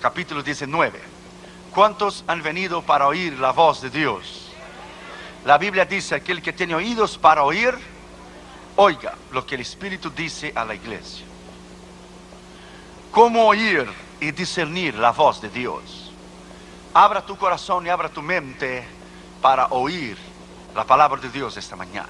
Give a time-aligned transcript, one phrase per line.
[0.00, 1.00] capítulo 19.
[1.72, 4.50] ¿Cuántos han venido para oír la voz de Dios?
[5.44, 7.74] La Biblia dice que el que tiene oídos para oír,
[8.76, 11.24] oiga lo que el Espíritu dice a la iglesia.
[13.10, 13.86] ¿Cómo oír
[14.20, 16.10] y discernir la voz de Dios?
[16.94, 18.84] Abra tu corazón y abra tu mente
[19.40, 20.16] para oír
[20.74, 22.08] la palabra de Dios esta mañana.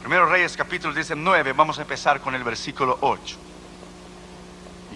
[0.00, 3.49] Primero Reyes capítulo 19, vamos a empezar con el versículo 8.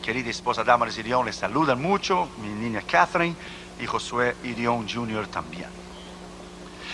[0.05, 3.34] Querida esposa Damaris Irión les saludan mucho, mi niña Catherine
[3.80, 5.27] y Josué Irión Jr.
[5.29, 5.70] también.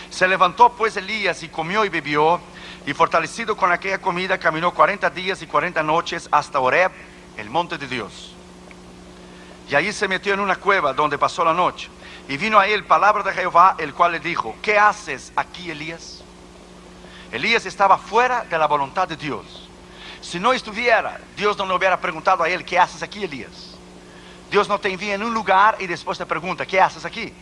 [0.09, 2.39] Se levantó pues Elías y comió y bebió,
[2.85, 6.89] y fortalecido con aquella comida caminó 40 días y 40 noches hasta Oreb,
[7.35, 8.33] el monte de Dios.
[9.69, 11.89] Y allí se metió en una cueva donde pasó la noche.
[12.29, 16.23] Y vino a él palabra de Jehová, el cual le dijo, ¿qué haces aquí, Elías?
[17.29, 19.60] Elías estaba fuera de la voluntad de Dios.
[20.21, 23.75] Si no estuviera, Dios no le hubiera preguntado a él, ¿qué haces aquí, Elías?
[24.51, 27.33] Dios no te envía en un lugar y después te pregunta, ¿qué haces aquí?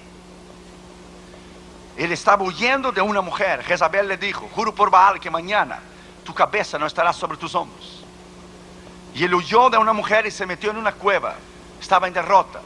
[1.98, 3.64] Él estaba huyendo de una mujer.
[3.64, 5.80] Jezabel le dijo, juro por Baal que mañana
[6.24, 8.06] tu cabeza no estará sobre tus hombros.
[9.14, 11.36] Y él huyó de una mujer y se metió en una cueva.
[11.82, 12.62] Estaba en derrota.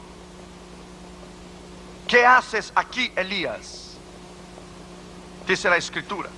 [2.08, 3.98] ¿Qué haces aquí, Elías?
[5.48, 6.30] Dice la escritura.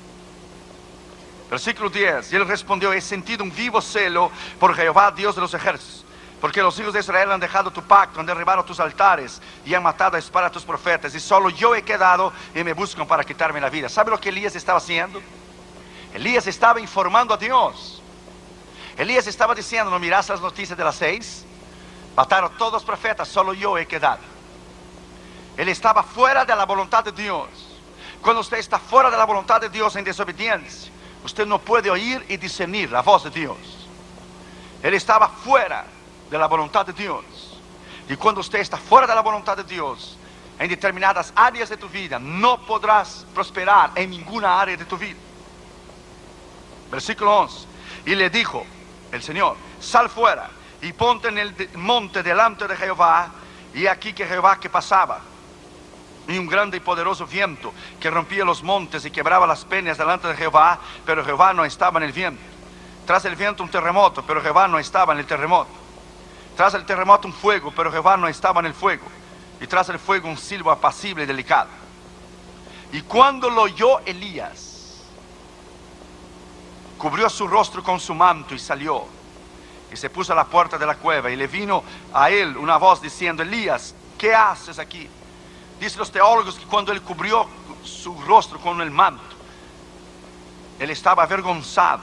[1.50, 2.34] Versículo 10.
[2.34, 6.06] Y él respondió, he sentido un vivo celo por Jehová, Dios de los ejércitos.
[6.42, 9.82] Porque los hijos de Israel han dejado tu pacto, han derribado tus altares y han
[9.82, 11.16] matado a espada a tus profetas.
[11.16, 13.90] Y solo yo he quedado y me buscan para quitarme la vida.
[13.90, 15.22] ¿Sabe lo que Elías estaba haciendo?
[16.14, 18.02] Elías estaba informando a Dios.
[18.98, 21.46] Elías estaba diciendo, ¿no miras las noticias de las seis?
[22.16, 24.20] Mataron todos los profetas, solo yo he quedado.
[25.58, 27.48] Él estaba fuera de la voluntad de Dios.
[28.22, 30.92] Cuando usted está fuera de la voluntad de Dios en desobediencia,
[31.26, 33.58] usted no puede oír y discernir la voz de Dios.
[34.82, 35.86] Él estaba fuera
[36.30, 37.26] de la voluntad de Dios.
[38.08, 40.18] Y cuando usted está fuera de la voluntad de Dios,
[40.60, 45.18] en determinadas áreas de tu vida, no podrás prosperar en ninguna área de tu vida.
[46.92, 47.68] Versículo 11.
[48.06, 48.64] Y le dijo
[49.12, 50.50] el Señor, sal fuera
[50.82, 53.32] y ponte en el monte delante de Jehová.
[53.74, 55.20] Y aquí que Jehová que pasaba
[56.28, 60.28] y un grande y poderoso viento que rompía los montes y quebraba las peñas delante
[60.28, 62.42] de Jehová, pero Jehová no estaba en el viento.
[63.06, 65.70] Tras el viento un terremoto, pero Jehová no estaba en el terremoto.
[66.58, 69.06] Tras el terremoto un fuego, pero Jehová no estaba en el fuego.
[69.62, 71.70] Y tras el fuego un silbo apacible y delicado.
[72.92, 75.04] Y cuando lo oyó Elías,
[76.98, 79.06] cubrió su rostro con su manto y salió.
[79.92, 82.78] Y se puso a la puerta de la cueva y le vino a él una
[82.78, 85.08] voz diciendo, Elías, ¿qué haces aquí?
[85.86, 87.46] Dicen los teólogos que cuando él cubrió
[87.84, 89.22] su rostro con el manto,
[90.80, 92.02] él estaba avergonzado,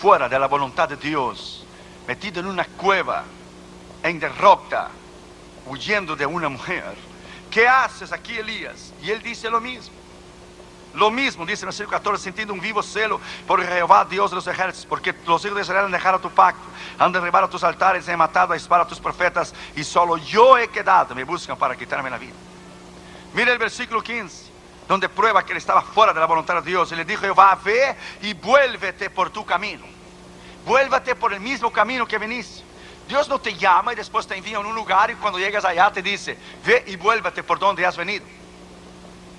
[0.00, 1.64] fuera de la voluntad de Dios,
[2.08, 3.22] metido en una cueva,
[4.02, 4.88] en derrota,
[5.64, 6.96] huyendo de una mujer.
[7.52, 8.92] ¿Qué haces aquí, Elías?
[9.00, 9.94] Y él dice lo mismo.
[10.94, 14.34] Lo mismo dice en el versículo 14, sintiendo un vivo celo por Jehová, Dios de
[14.34, 16.64] los ejércitos, porque los hijos de Israel han dejado tu pacto,
[16.98, 20.66] han derribado tus altares, han matado a espada a tus profetas, y solo yo he
[20.66, 22.34] quedado, me buscan para quitarme la vida.
[23.34, 24.50] Mira el versículo 15,
[24.88, 26.92] donde prueba que él estaba fuera de la voluntad de Dios.
[26.92, 29.84] Y le dijo Jehová, ve y vuélvete por tu camino.
[30.66, 32.62] Vuélvete por el mismo camino que venís.
[33.08, 35.90] Dios no te llama y después te envía en un lugar y cuando llegas allá
[35.90, 38.24] te dice, ve y vuélvete por donde has venido.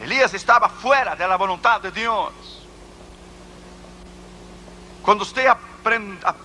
[0.01, 2.33] Elías estaba fuera de la voluntad de Dios.
[5.01, 6.35] Cuando usted aprende, a,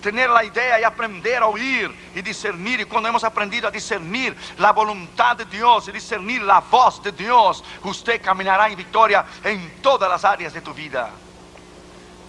[0.00, 4.36] tener la idea y aprender a oír y discernir, y cuando hemos aprendido a discernir
[4.58, 9.80] la voluntad de Dios y discernir la voz de Dios, usted caminará en victoria en
[9.82, 11.10] todas las áreas de tu vida.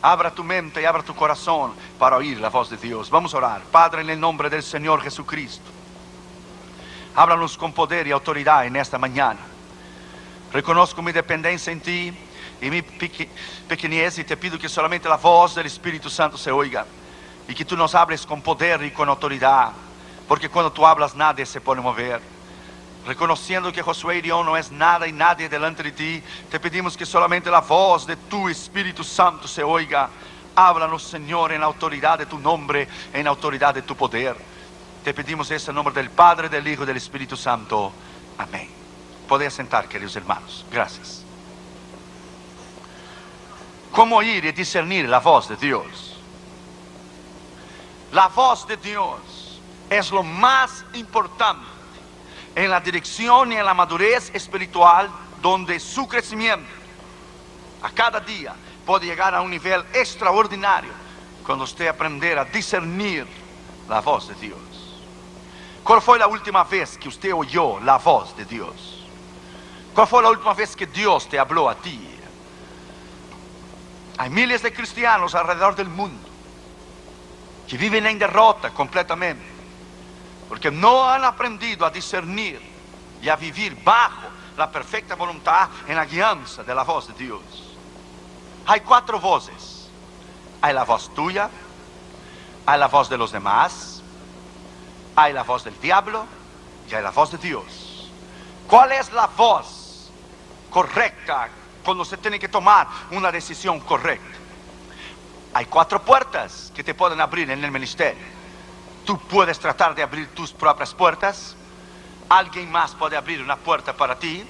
[0.01, 3.09] Abra tu mente y abra tu corazón para oír la voz de Dios.
[3.09, 3.61] Vamos a orar.
[3.63, 5.69] Padre, en el nombre del Señor Jesucristo.
[7.15, 9.39] Háblanos con poder y autoridad en esta mañana.
[10.53, 12.13] Reconozco mi dependencia en ti
[12.61, 16.85] y mi pequeñez y te pido que solamente la voz del Espíritu Santo se oiga
[17.49, 19.71] y que tú nos hables con poder y con autoridad,
[20.27, 22.21] porque cuando tú hablas nadie se puede mover.
[23.07, 27.07] Reconociendo que Josué Dios no es nada y nadie delante de ti, te pedimos que
[27.07, 30.09] solamente la voz de tu Espíritu Santo se oiga.
[30.55, 34.35] Háblanos, Señor, en la autoridad de tu nombre, en la autoridad de tu poder.
[35.03, 37.91] Te pedimos ese nombre del Padre, del Hijo y del Espíritu Santo.
[38.37, 38.69] Amén.
[39.27, 40.65] Podéis sentar, queridos hermanos.
[40.71, 41.23] Gracias.
[43.91, 46.08] ¿Cómo oír y discernir la voz de Dios?
[48.11, 51.65] La voz de Dios es lo más importante
[52.55, 55.09] en la dirección y en la madurez espiritual
[55.41, 56.67] donde su crecimiento
[57.83, 60.91] a cada día puede llegar a un nivel extraordinario
[61.45, 63.27] cuando usted aprender a discernir
[63.87, 64.59] la voz de Dios.
[65.83, 69.05] ¿Cuál fue la última vez que usted oyó la voz de Dios?
[69.93, 71.99] ¿Cuál fue la última vez que Dios te habló a ti?
[74.17, 76.28] Hay miles de cristianos alrededor del mundo
[77.69, 79.45] que viven en derrota completamente,
[80.49, 82.59] porque no han aprendido a discernir
[83.21, 84.27] y a vivir bajo
[84.57, 87.41] la perfecta voluntad en la guianza de la voz de Dios.
[88.65, 89.79] Hay cuatro voces.
[90.61, 91.49] Hay la voz tuya,
[92.65, 94.01] hay la voz de los demás,
[95.15, 96.25] hay la voz del diablo
[96.89, 98.11] y hay la voz de Dios.
[98.67, 100.11] ¿Cuál es la voz
[100.69, 101.47] correcta
[101.83, 104.37] cuando se tiene que tomar una decisión correcta?
[105.53, 108.23] Hay cuatro puertas que te pueden abrir en el ministerio.
[109.05, 111.55] Tú puedes tratar de abrir tus propias puertas.
[112.29, 114.43] Alguien más puede abrir una puerta para ti.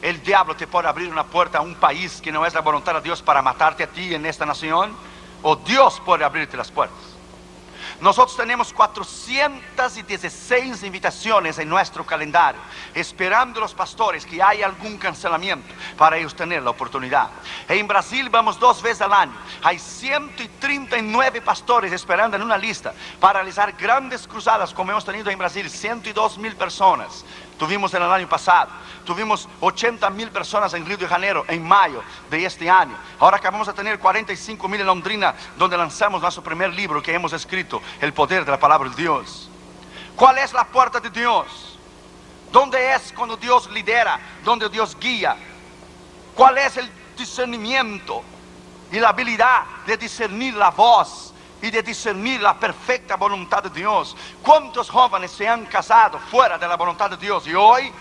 [0.00, 2.94] El diablo te puede abrir una puerta a un país que no es la voluntad
[2.94, 4.96] de Dios para matarte a ti en esta nación.
[5.42, 7.05] O Dios puede abrirte las puertas.
[8.00, 12.60] Nosotros tenemos 416 invitaciones en nuestro calendario,
[12.94, 17.30] esperando los pastores que haya algún cancelamiento para ellos tener la oportunidad.
[17.68, 19.32] En Brasil vamos dos veces al año.
[19.62, 25.38] Hay 139 pastores esperando en una lista para realizar grandes cruzadas como hemos tenido en
[25.38, 27.24] Brasil, 102 mil personas.
[27.58, 28.70] Tuvimos en el año pasado.
[29.04, 32.96] Tuvimos 80 mil personas en Río de Janeiro en mayo de este año.
[33.18, 37.32] Ahora acabamos de tener 45 mil en Londrina, donde lanzamos nuestro primer libro que hemos
[37.32, 39.48] escrito, El poder de la palabra de Dios.
[40.14, 41.78] ¿Cuál es la puerta de Dios?
[42.52, 44.18] ¿Dónde es cuando Dios lidera?
[44.44, 45.36] ¿Dónde Dios guía?
[46.34, 48.22] ¿Cuál es el discernimiento
[48.92, 51.32] y la habilidad de discernir la voz
[51.66, 54.16] y de discernir la perfecta voluntad de Dios.
[54.42, 57.92] ¿Cuántos jóvenes se han casado fuera de la voluntad de Dios y hoy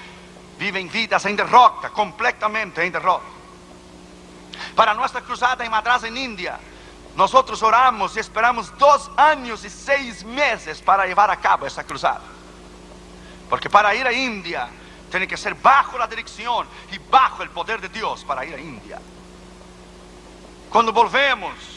[0.59, 3.25] viven vidas en derrota, completamente en derrota?
[4.75, 6.59] Para nuestra cruzada en Madras, en India,
[7.15, 12.21] nosotros oramos y esperamos dos años y seis meses para llevar a cabo esa cruzada.
[13.49, 14.69] Porque para ir a India
[15.09, 18.59] tiene que ser bajo la dirección y bajo el poder de Dios para ir a
[18.59, 18.99] India.
[20.69, 21.74] Cuando volvemos,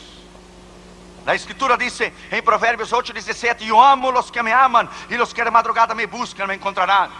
[1.28, 5.34] la escritura dice en Proverbios 8, 17, yo amo los que me aman y los
[5.34, 7.10] que de madrugada me buscan me encontrarán.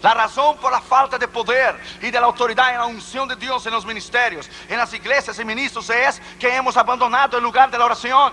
[0.00, 3.74] La razón por la falta de poder y de la autoridad unción de Dios en
[3.74, 8.32] los ministerios, en las iglesias ministros es que hemos abandonado el lugar de oración.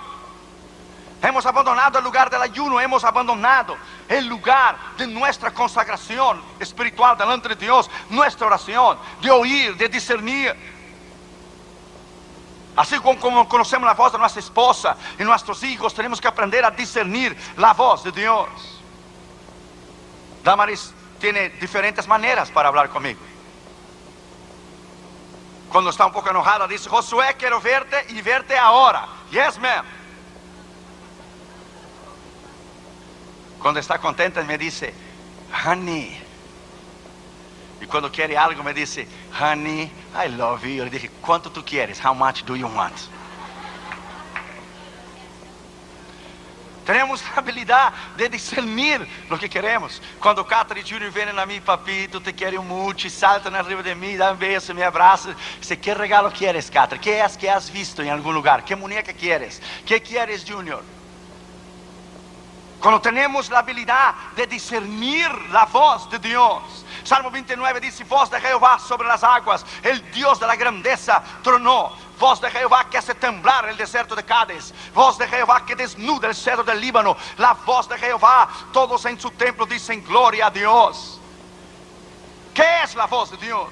[1.22, 3.76] Hemos abandonado el lugar del ayuno, hemos abandonado
[4.08, 10.77] el lugar de nuestra consagración espiritual delante de Dios, nuestra oración, de oír, de discernir.
[12.78, 16.70] Así como, conocemos la voz de nuestra esposa y nuestros hijos, tenemos que aprender a
[16.70, 18.48] discernir la voz de Dios.
[20.44, 23.20] Damaris tiene diferentes maneras para hablar conmigo.
[25.72, 29.08] Cuando está un poco enojada, dice, Josué, quiero verte y verte ahora.
[29.32, 29.84] Yes, ma'am.
[33.60, 34.94] Cuando está contenta, me dice,
[35.66, 36.27] honey.
[37.82, 39.08] Y cuando quiere algo, me dice,
[39.40, 40.70] honey, I love you.
[40.70, 42.04] Yo le dije, ¿cuánto tú quieres?
[42.04, 42.98] How much do you want?
[46.88, 50.02] Tenemos la habilidad de discernir lo que queremos.
[50.22, 54.16] Cuando Catherine Junior viene a mí, papito, te quiero mucho, y saltan arriba de mí,
[54.16, 55.36] da un beso, me abraza.
[55.60, 57.04] Dice, ¿qué regalo quieres, Catherine?
[57.04, 58.64] ¿Qué es que has visto en algún lugar?
[58.64, 59.62] ¿Qué muñeca quieres?
[59.86, 60.82] ¿Qué quieres, Junior?
[62.80, 66.86] Cuando tenemos la habilidad de discernir la voz de Dios.
[67.08, 71.94] Salmo 29 dice, voz de Jehová sobre las aguas, el Dios de la grandeza tronó.
[72.20, 74.74] Voz de Jehová que hace temblar el desierto de Cádiz.
[74.94, 77.16] Voz de Jehová que desnuda el cedro del Líbano.
[77.38, 81.22] La voz de Jehová, todos en su templo dicen gloria a Dios.
[82.54, 83.70] ¿Qué es la voz de Dios?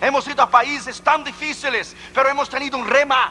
[0.00, 3.30] Hemos ido a países tan difíciles, pero hemos tenido un rema.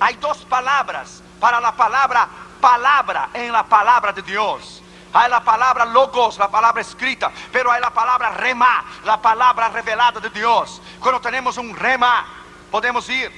[0.00, 2.28] Hay dos palabras para la palabra
[2.62, 4.81] palabra en la palabra de Dios.
[5.12, 10.20] Hay la palabra logos, la palabra escrita, pero hay la palabra rema, la palabra revelada
[10.20, 10.80] de Dios.
[11.00, 12.24] Cuando tenemos un rema,
[12.70, 13.30] podemos ir.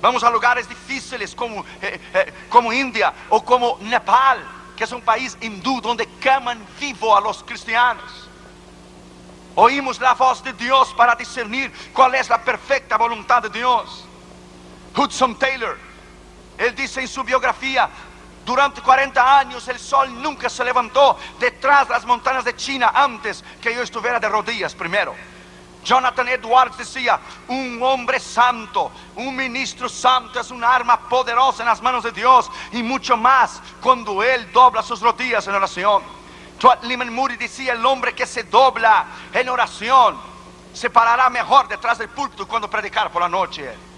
[0.00, 4.42] Vamos a lugares difíciles como, eh, eh, como India o como Nepal,
[4.74, 8.28] que es un país hindú donde queman vivo a los cristianos.
[9.56, 14.06] Oímos la voz de Dios para discernir cuál es la perfecta voluntad de Dios.
[14.96, 15.76] Hudson Taylor,
[16.56, 17.90] él dice en su biografía,
[18.50, 23.44] durante 40 años el sol nunca se levantó detrás de las montañas de China antes
[23.62, 25.14] que yo estuviera de rodillas primero.
[25.84, 31.80] Jonathan Edwards decía, un hombre santo, un ministro santo es un arma poderosa en las
[31.80, 36.02] manos de Dios y mucho más cuando él dobla sus rodillas en oración.
[36.82, 40.18] Liman Moody decía, el hombre que se dobla en oración
[40.72, 43.89] se parará mejor detrás del púlpito cuando predicar por la noche.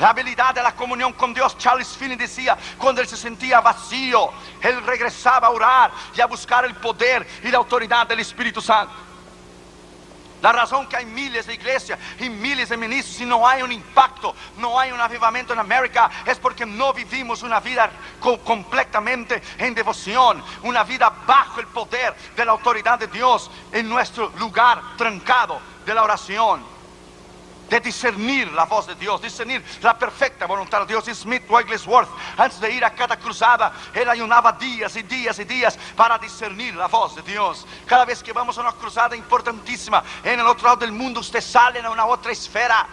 [0.00, 4.30] La habilidad de la comunión con Dios, Charles Finney decía, cuando él se sentía vacío,
[4.62, 8.94] él regresaba a orar y a buscar el poder y la autoridad del Espíritu Santo.
[10.40, 13.72] La razón que hay miles de iglesias y miles de ministros y no hay un
[13.72, 17.90] impacto, no hay un avivamiento en América, es porque no vivimos una vida
[18.42, 24.32] completamente en devoción, una vida bajo el poder de la autoridad de Dios en nuestro
[24.38, 26.79] lugar trancado de la oración
[27.70, 31.04] de discernir la voz de Dios, discernir la perfecta voluntad de Dios.
[31.16, 35.78] Smith Wigglesworth, antes de ir a cada cruzada, él ayunaba días y días y días
[35.96, 37.64] para discernir la voz de Dios.
[37.86, 41.40] Cada vez que vamos a una cruzada importantísima en el otro lado del mundo, usted
[41.40, 42.86] sale a una otra esfera.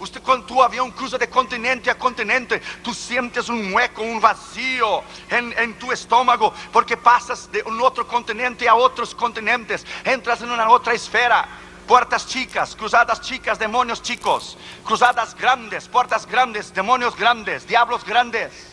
[0.00, 5.04] Usted con tu avión cruza de continente a continente, tú sientes un hueco, un vacío
[5.30, 10.50] en, en, tu estómago, porque pasas de un otro continente a otros continentes, entras en
[10.50, 11.46] una otra esfera
[11.86, 18.72] puertas chicas, cruzadas chicas, demonios chicos, cruzadas grandes, puertas grandes, demonios grandes, diablos grandes.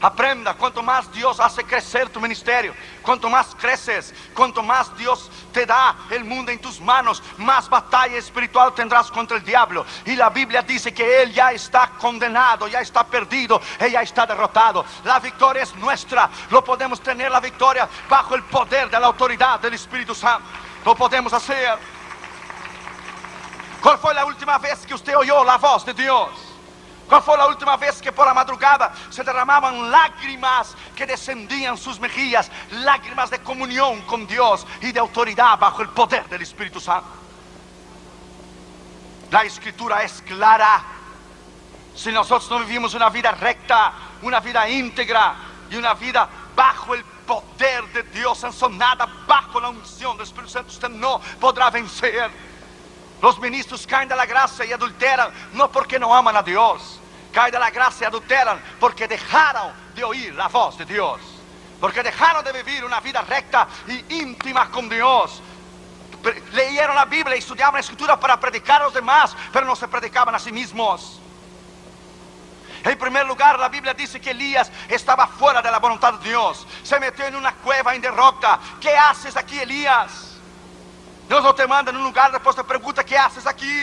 [0.00, 5.64] Aprenda, cuanto más Dios hace crecer tu ministerio, cuanto más creces, cuanto más Dios te
[5.64, 9.86] da el mundo en tus manos, más batalla espiritual tendrás contra el diablo.
[10.04, 14.26] Y la Biblia dice que Él ya está condenado, ya está perdido, Él ya está
[14.26, 14.84] derrotado.
[15.04, 19.58] La victoria es nuestra, lo podemos tener la victoria bajo el poder de la autoridad
[19.60, 20.46] del Espíritu Santo.
[20.84, 21.93] Lo podemos hacer.
[23.84, 26.30] ¿Cuál fue la última vez que usted oyó la voz de Dios?
[27.06, 32.00] ¿Cuál fue la última vez que por la madrugada se derramaban lágrimas que descendían sus
[32.00, 32.50] mejillas?
[32.70, 37.10] Lágrimas de comunión con Dios y de autoridad bajo el poder del Espíritu Santo.
[39.30, 40.82] La escritura es clara.
[41.94, 45.34] Si nosotros no vivimos una vida recta, una vida íntegra
[45.68, 46.26] y una vida
[46.56, 51.68] bajo el poder de Dios, nada bajo la unción del Espíritu Santo, usted no podrá
[51.68, 52.53] vencer.
[53.24, 57.00] Los ministros caen de la gracia y adulteran, no porque no aman a Dios.
[57.32, 61.22] Caen de la gracia y adulteran porque dejaron de oír la voz de Dios.
[61.80, 65.40] Porque dejaron de vivir una vida recta y íntima con Dios.
[66.52, 69.88] Leyeron la Biblia y estudiaban la escritura para predicar a los demás, pero no se
[69.88, 71.18] predicaban a sí mismos.
[72.84, 76.66] En primer lugar, la Biblia dice que Elías estaba fuera de la voluntad de Dios.
[76.82, 78.60] Se metió en una cueva en derrota.
[78.78, 80.33] ¿Qué haces aquí, Elías?
[81.28, 83.80] Dios no te manda en un lugar, después te pregunta, ¿qué haces aquí?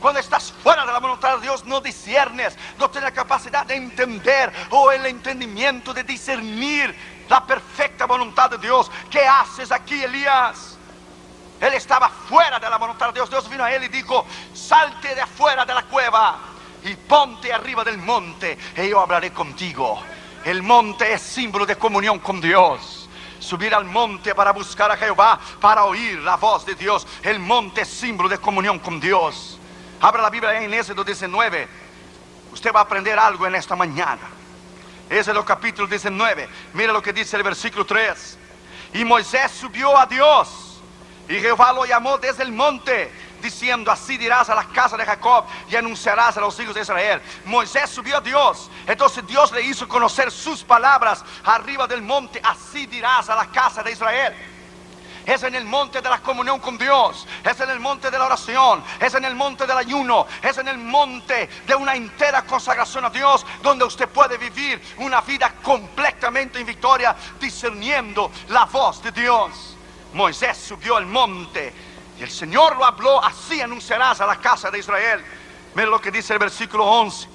[0.00, 3.74] Cuando estás fuera de la voluntad de Dios, no discernes, no tienes la capacidad de
[3.74, 6.94] entender o el entendimiento de discernir
[7.28, 8.90] la perfecta voluntad de Dios.
[9.10, 10.78] ¿Qué haces aquí, Elías?
[11.60, 13.28] Él estaba fuera de la voluntad de Dios.
[13.28, 16.38] Dios vino a él y dijo, salte de afuera de la cueva
[16.82, 20.02] y ponte arriba del monte y yo hablaré contigo.
[20.46, 22.99] El monte es símbolo de comunión con Dios
[23.40, 27.06] subir al monte para buscar a Jehová, para oír la voz de Dios.
[27.22, 29.58] El monte es símbolo de comunión con Dios.
[30.00, 31.68] Abra la Biblia en Éxodo 19.
[32.52, 34.22] Usted va a aprender algo en esta mañana.
[35.08, 36.48] el capítulo 19.
[36.74, 38.38] Mira lo que dice el versículo 3.
[38.94, 40.80] Y Moisés subió a Dios.
[41.28, 45.44] Y Jehová lo llamó desde el monte diciendo, así dirás a la casa de Jacob
[45.68, 47.20] y anunciarás a los hijos de Israel.
[47.44, 52.86] Moisés subió a Dios, entonces Dios le hizo conocer sus palabras arriba del monte, así
[52.86, 54.34] dirás a la casa de Israel.
[55.26, 57.26] Es en el monte de la comunión con Dios.
[57.44, 58.82] Es en el monte de la oración.
[58.98, 60.26] Es en el monte del ayuno.
[60.42, 63.44] Es en el monte de una entera consagración a Dios.
[63.62, 67.14] Donde usted puede vivir una vida completamente en victoria.
[67.38, 69.76] Discerniendo la voz de Dios.
[70.14, 71.72] Moisés subió al monte
[72.20, 75.24] y el Señor lo habló, así anunciarás a la casa de Israel.
[75.74, 77.26] Mira lo que dice el versículo 11.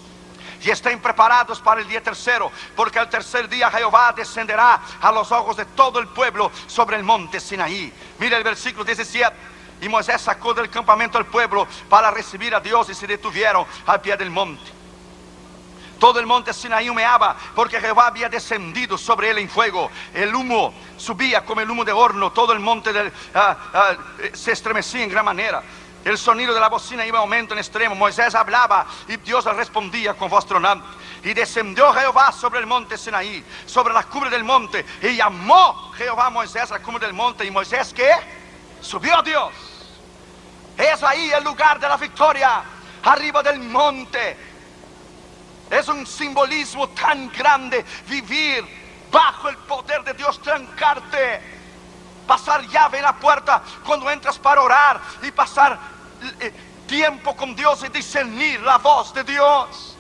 [0.61, 5.31] Y estén preparados para el día tercero, porque al tercer día Jehová descenderá a los
[5.31, 7.91] ojos de todo el pueblo sobre el monte Sinaí.
[8.19, 9.35] Mira el versículo 17.
[9.81, 14.01] Y Moisés sacó del campamento al pueblo para recibir a Dios y se detuvieron al
[14.01, 14.71] pie del monte.
[15.99, 19.89] Todo el monte Sinaí humeaba porque Jehová había descendido sobre él en fuego.
[20.13, 22.31] El humo subía como el humo de horno.
[22.31, 22.91] Todo el monte
[23.33, 23.95] ah, ah,
[24.33, 25.63] se estremecía en gran manera.
[26.03, 27.95] El sonido de la bocina iba aumento en extremo.
[27.95, 30.85] Moisés hablaba y Dios respondía con voz tronante.
[31.23, 34.85] Y descendió Jehová sobre el monte Sinaí, sobre la cumbre del monte.
[35.01, 37.43] Y llamó Jehová a Moisés a la cumbre del monte.
[37.45, 38.11] ¿Y Moisés qué?
[38.81, 39.51] Subió a Dios.
[40.77, 42.63] Es ahí el lugar de la victoria.
[43.01, 44.44] Arriba del monte
[45.85, 48.65] es un simbolismo tan grande vivir
[49.11, 51.41] bajo el poder de Dios, trancarte,
[52.25, 55.77] pasar llave en la puerta cuando entras para orar y pasar
[56.39, 56.51] eh,
[56.87, 59.95] tiempo con Dios y discernir la voz de Dios.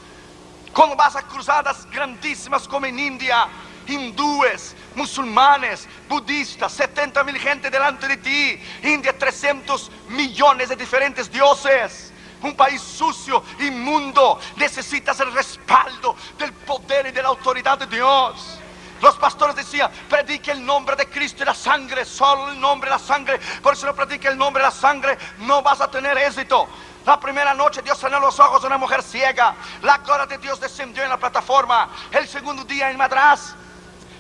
[0.73, 3.47] Cuando vas a cruzadas grandísimas como en India,
[3.87, 12.11] hindúes, musulmanes, budistas, 70 mil gente delante de ti, India 300 millones de diferentes dioses
[12.45, 14.39] un país sucio, inmundo.
[14.57, 18.59] Necesitas el respaldo del poder y de la autoridad de Dios.
[19.01, 22.91] Los pastores decían, predique el nombre de Cristo y la sangre, solo el nombre y
[22.91, 23.39] la sangre.
[23.61, 26.67] Por eso no predique el nombre y la sangre, no vas a tener éxito.
[27.05, 29.53] La primera noche Dios sanó los ojos de una mujer ciega.
[29.83, 31.89] La gloria de Dios descendió en la plataforma.
[32.11, 33.53] El segundo día en Madras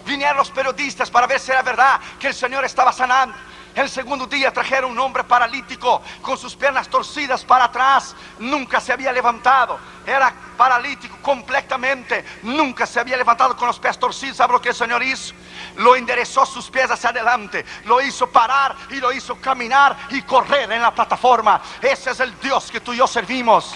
[0.05, 3.35] vinieron los periodistas para ver si era verdad que el Señor estaba sanando.
[3.75, 8.15] El segundo día trajeron un hombre paralítico con sus piernas torcidas para atrás.
[8.39, 9.77] Nunca se había levantado.
[10.07, 12.23] Era paralítico completamente.
[12.43, 14.37] Nunca se había levantado con los pies torcidos.
[14.37, 15.35] ¿Sabe lo que el Señor hizo?
[15.75, 17.65] Lo enderezó sus pies hacia adelante.
[17.83, 21.61] Lo hizo parar y lo hizo caminar y correr en la plataforma.
[21.81, 23.75] Ese es el Dios que tú y yo servimos.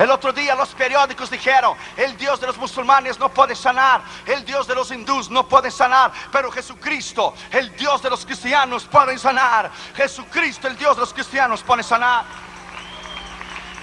[0.00, 4.42] El otro día los periódicos dijeron, el Dios de los musulmanes no puede sanar, el
[4.46, 9.18] Dios de los hindús no puede sanar, pero Jesucristo, el Dios de los cristianos puede
[9.18, 9.70] sanar.
[9.94, 12.24] Jesucristo, el Dios de los cristianos puede sanar.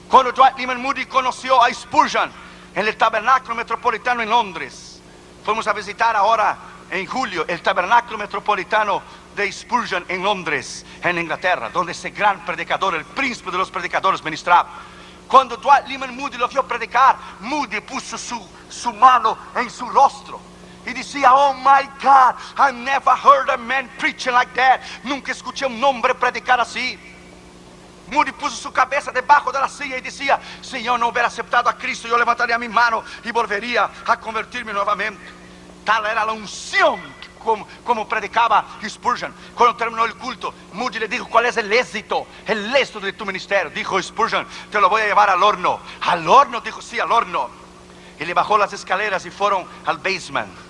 [0.09, 2.31] Cuando Dwight Lyman Moody conoció a Spurgeon
[2.73, 4.88] en el tabernáculo metropolitano en Londres,
[5.43, 6.57] Fuimos a visitar ahora
[6.89, 9.01] en julio el tabernáculo metropolitano
[9.35, 14.23] de Spurgeon en Londres, en Inglaterra, donde ese gran predicador, el príncipe de los predicadores,
[14.23, 14.69] ministraba.
[15.27, 20.41] Cuando Dwight Lyman Moody lo vio predicar, Moody puso su, su mano en su rostro
[20.85, 24.81] y decía, oh my God, I never heard a man preaching like that.
[25.03, 26.97] Nunca escuché un hombre predicar así.
[28.11, 31.69] Moody puso su cabeza debajo de la silla y decía, si yo no hubiera aceptado
[31.69, 35.21] a Cristo, yo levantaría mi mano y volvería a convertirme nuevamente.
[35.83, 36.99] Tal era la unción
[37.39, 39.33] como, como, predicaba Spurgeon.
[39.55, 42.27] Cuando terminó el culto, Moody le dijo, ¿cuál es el éxito?
[42.45, 43.71] El éxito de tu ministerio.
[43.71, 45.79] Dijo Spurgeon, te lo voy a llevar al horno.
[46.01, 47.49] Al horno, dijo, sí, al horno.
[48.19, 50.68] Y le bajó las escaleras y fueron al basement.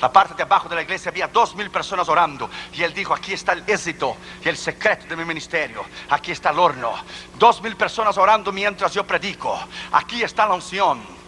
[0.00, 2.48] La parte de abajo de la iglesia había dos mil personas orando.
[2.72, 5.84] Y él dijo, aquí está el éxito y el secreto de mi ministerio.
[6.08, 6.94] Aquí está el horno.
[7.38, 9.58] Dos mil personas orando mientras yo predico.
[9.92, 11.20] Aquí está la unción.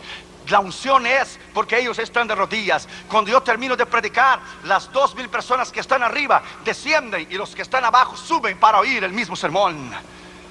[0.48, 2.88] La unción es porque ellos están de rodillas.
[3.08, 7.54] Cuando yo termino de predicar, las dos mil personas que están arriba descienden y los
[7.54, 9.92] que están abajo suben para oír el mismo sermón.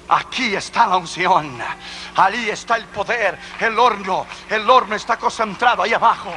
[0.08, 1.58] Aquí está la unción.
[2.16, 4.26] Allí está el poder, el horno.
[4.48, 6.32] El horno está concentrado ahí abajo.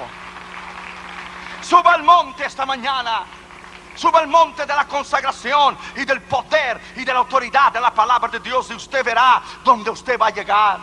[1.67, 3.23] Suba al monte esta mañana.
[3.95, 7.91] Suba al monte de la consagración y del poder y de la autoridad de la
[7.91, 10.79] palabra de Dios y usted verá dónde usted va a llegar.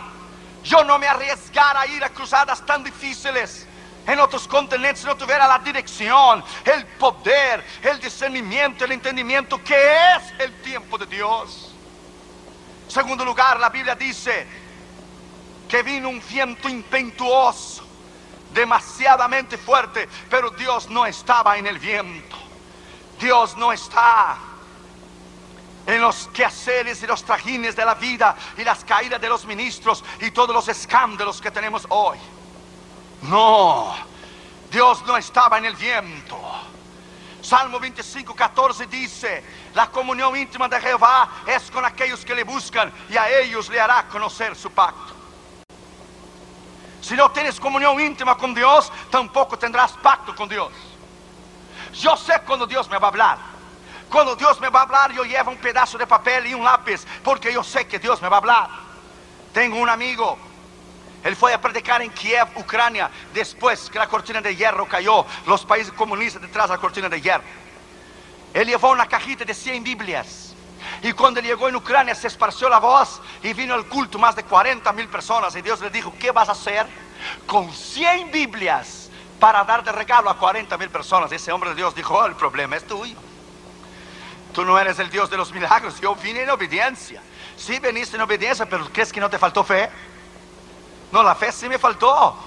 [0.61, 3.65] Yo no me arriesgara a ir a cruzadas tan difíciles
[4.05, 9.75] en otros continentes si no tuviera la dirección, el poder, el discernimiento, el entendimiento que
[9.75, 11.73] es el tiempo de Dios.
[12.89, 14.45] Segundo lugar, la Biblia dice
[15.69, 17.72] que vino un viento impetuoso
[18.53, 22.37] demasiadamente fuerte, pero Dios no estaba en el viento.
[23.19, 24.37] Dios no está
[25.85, 30.03] en los quehaceres y los trajines de la vida y las caídas de los ministros
[30.21, 32.17] y todos los escándalos que tenemos hoy.
[33.23, 33.93] No,
[34.71, 36.39] Dios no estaba en el viento.
[37.41, 42.91] Salmo 25, 14 dice, la comunión íntima de Jehová es con aquellos que le buscan
[43.09, 45.22] y a ellos le hará conocer su pacto.
[47.03, 50.71] Si no tienes comunión íntima con Dios, tampoco tendrás pacto con Dios.
[51.93, 53.37] Yo sé cuando Dios me va a hablar.
[54.09, 57.05] Cuando Dios me va a hablar, yo llevo un pedazo de papel y un lápiz,
[57.21, 58.69] porque yo sé que Dios me va a hablar.
[59.51, 60.37] Tengo un amigo,
[61.25, 65.65] él fue a predicar en Kiev, Ucrania, después que la cortina de hierro cayó, los
[65.65, 67.43] países comunistas detrás de la cortina de hierro.
[68.53, 70.52] Él llevó una cajita de 100 Biblias
[71.01, 74.43] y cuando llegó en Ucrania se esparció la voz y vino el culto más de
[74.43, 75.55] 40 mil personas.
[75.55, 76.87] Y Dios le dijo, ¿qué vas a hacer
[77.45, 81.31] con 100 Biblias para dar de regalo a 40 mil personas?
[81.31, 83.17] Ese hombre de Dios dijo, oh, el problema es tuyo.
[84.53, 85.99] Tú no eres el Dios de los milagros.
[85.99, 87.21] Yo vine en obediencia.
[87.57, 89.89] Sí veniste en obediencia, pero ¿crees que no te faltó fe?
[91.11, 92.37] No, la fe sí me faltó.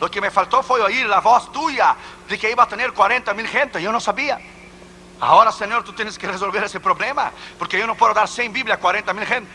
[0.00, 1.96] Lo que me faltó fue oír la voz tuya
[2.28, 3.80] de que iba a tener 40 mil gente.
[3.80, 4.38] Yo no sabía.
[5.20, 8.74] Ahora, Señor, tú tienes que resolver ese problema, porque yo no puedo dar 100 Biblia
[8.74, 9.50] a 40 mil gente.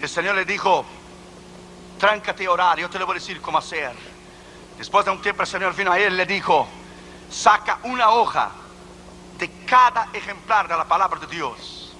[0.00, 0.84] El Señor le dijo,
[1.98, 3.92] tráncate a orar, yo te lo voy a decir cómo hacer.
[4.76, 6.68] Después de un tiempo el Señor vino a él y le dijo,
[7.30, 8.50] saca una hoja
[9.38, 11.94] de cada ejemplar de la palabra de Dios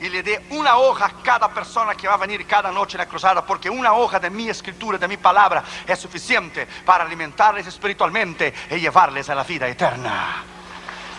[0.00, 3.00] y le dé una hoja a cada persona que va a venir cada noche en
[3.00, 7.66] la cruzada, porque una hoja de mi escritura, de mi palabra, es suficiente para alimentarles
[7.66, 10.51] espiritualmente y llevarles a la vida eterna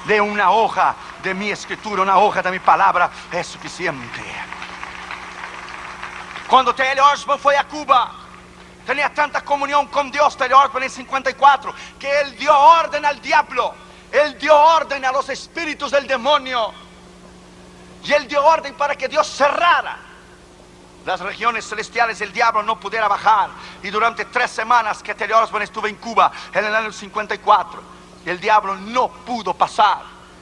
[0.06, 4.22] de una hoja de mi escritura, una hoja de mi palabra, es suficiente.
[6.48, 7.02] Cuando T.L.
[7.02, 8.24] Osborne fue a Cuba,
[8.86, 13.74] Tenía tanta comunión con Dios, Osborne en 54, que él dio orden al diablo.
[14.12, 16.74] Él dio orden a los espíritus del demonio.
[18.04, 19.98] Y él dio orden para que Dios cerrara
[21.06, 23.50] las regiones celestiales el diablo no pudiera bajar.
[23.82, 27.82] Y durante tres semanas que Terry Osborne estuvo en Cuba en el año 54,
[28.26, 30.02] el diablo no pudo pasar.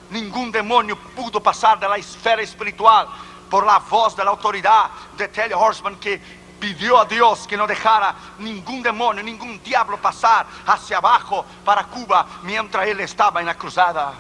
[0.10, 3.08] Ningún demonio pudo pasar de la esfera espiritual
[3.50, 6.22] por la voz de la autoridad de Terry Osborne que
[6.60, 12.26] pidió a Dios que no dejara ningún demonio, ningún diablo pasar hacia abajo para Cuba
[12.44, 14.14] mientras él estaba en la cruzada.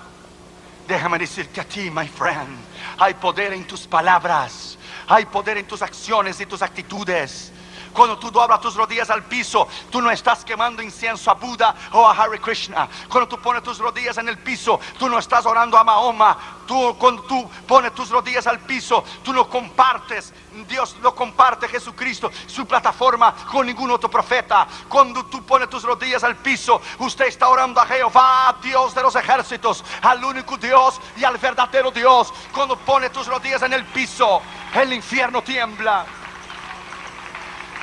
[0.88, 2.58] Déjame decirte a ti, my friend,
[2.98, 4.78] hay poder en tus palabras.
[5.08, 7.52] Hay poder en tus acciones y tus actitudes.
[7.94, 12.08] Cuando tú doblas tus rodillas al piso, tú no estás quemando incienso a Buda o
[12.08, 12.88] a Hare Krishna.
[13.10, 16.38] Cuando tú pones tus rodillas en el piso, tú no estás orando a Mahoma.
[16.68, 20.34] Tú, cuando tú pones tus rodillas al piso, tú no compartes,
[20.70, 24.68] Dios no comparte Jesucristo, su plataforma con ningún otro profeta.
[24.88, 29.16] Cuando tú pones tus rodillas al piso, usted está orando a Jehová, Dios de los
[29.16, 32.34] ejércitos, al único Dios y al verdadero Dios.
[32.54, 34.42] Cuando pones tus rodillas en el piso,
[34.74, 36.06] el infierno tiembla.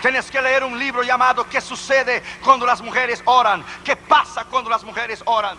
[0.01, 3.65] Tienes que leer un libro llamado ¿Qué sucede cuando las mujeres oran?
[3.85, 5.59] ¿Qué pasa cuando las mujeres oran?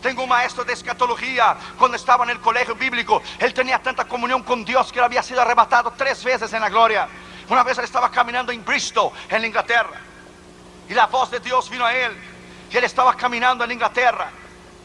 [0.00, 3.22] Tengo un maestro de escatología cuando estaba en el colegio bíblico.
[3.38, 6.68] Él tenía tanta comunión con Dios que él había sido arrebatado tres veces en la
[6.68, 7.08] gloria.
[7.48, 10.00] Una vez él estaba caminando en Bristol, en Inglaterra.
[10.88, 12.14] Y la voz de Dios vino a él.
[12.70, 14.30] Y él estaba caminando en Inglaterra.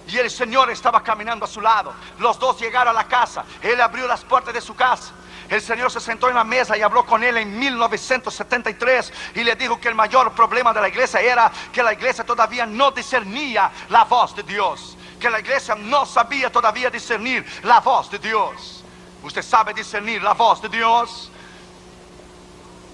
[0.08, 1.94] Y el Señor estaba caminando a su lado.
[2.18, 3.44] Los dos llegaron a la casa.
[3.62, 5.12] Él abrió las puertas de su casa.
[5.50, 9.56] El Señor se sentó en la mesa y habló con él en 1973 y le
[9.56, 13.72] dijo que el mayor problema de la iglesia era que la iglesia todavía no discernía
[13.90, 18.84] la voz de Dios, que la iglesia no sabía todavía discernir la voz de Dios.
[19.24, 21.32] ¿Usted sabe discernir la voz de Dios?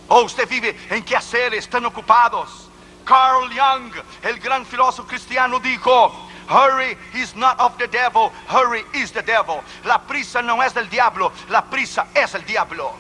[0.08, 1.54] ¿O usted vive en qué hacer?
[1.56, 2.70] Están ocupados.
[3.04, 6.12] Carl Young, el gran filósofo cristiano, dijo,
[6.48, 9.64] Hurry is not of the devil, hurry is the devil.
[9.84, 12.94] La prisa no es del diablo, la prisa es el diablo.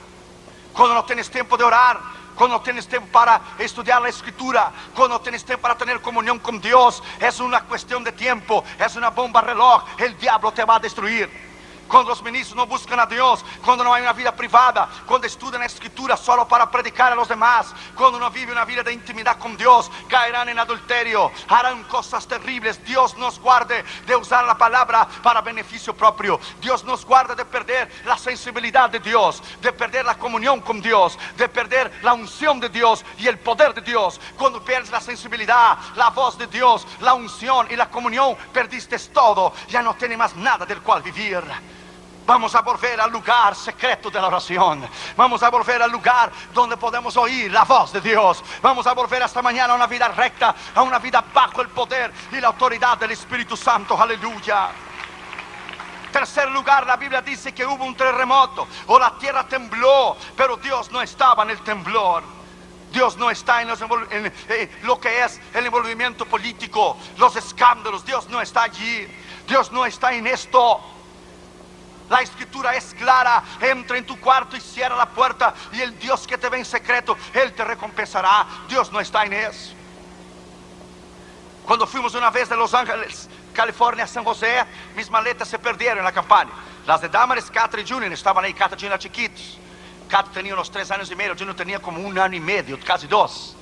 [0.73, 1.99] Cuando no tienes tiempo de orar,
[2.36, 7.01] cuando tienes tiempo para estudiar la escritura, cuando tienes tiempo para tener comunión con Dios,
[7.19, 11.44] es una cuestión de tiempo, es una bomba reloj, el diablo te va a destruir.
[11.87, 15.61] Cuando los ministros no buscan a Dios, cuando no hay una vida privada, cuando estudian
[15.61, 19.37] la escritura solo para predicar a los demás, cuando no vive una vida de intimidad
[19.37, 22.83] con Dios, caerán en adulterio, harán cosas terribles.
[22.83, 26.39] Dios nos guarde de usar la palabra para beneficio propio.
[26.59, 31.17] Dios nos guarde de perder la sensibilidad de Dios, de perder la comunión con Dios,
[31.37, 34.19] de perder la unción de Dios y el poder de Dios.
[34.37, 39.53] Cuando pierdes la sensibilidad, la voz de Dios, la unción y la comunión, perdiste todo.
[39.67, 41.43] Ya no tienes más nada del cual vivir.
[42.25, 44.88] Vamos a volver al lugar secreto de la oración.
[45.15, 48.43] Vamos a volver al lugar donde podemos oír la voz de Dios.
[48.63, 52.11] Vamos a volver esta mañana a una vida recta, a una vida bajo el poder
[52.31, 53.99] y la autoridad del Espíritu Santo.
[54.01, 54.69] Aleluya.
[56.11, 60.89] Tercer lugar, la Biblia dice que hubo un terremoto o la tierra tembló, pero Dios
[60.91, 62.23] no estaba en el temblor.
[62.91, 68.05] Dios no está en, en eh, lo que es el envolvimiento político, los escándalos.
[68.05, 69.07] Dios no está allí.
[69.45, 70.94] Dios no está en esto.
[72.09, 73.43] La escritura es clara.
[73.59, 75.53] Entra en tu cuarto y cierra la puerta.
[75.71, 78.45] Y el Dios que te ve en secreto, Él te recompensará.
[78.67, 79.73] Dios no está en eso.
[81.65, 84.63] Cuando fuimos una vez de Los Ángeles, California a San José,
[84.95, 86.51] mis maletas se perdieron en la campaña.
[86.85, 88.53] Las de Damaris, Catra y Junior estaban ahí.
[88.53, 89.57] Catra y Junior chiquitos.
[90.07, 91.33] Catra tenía unos tres años y medio.
[91.35, 93.54] Junior tenía como un año y medio, casi dos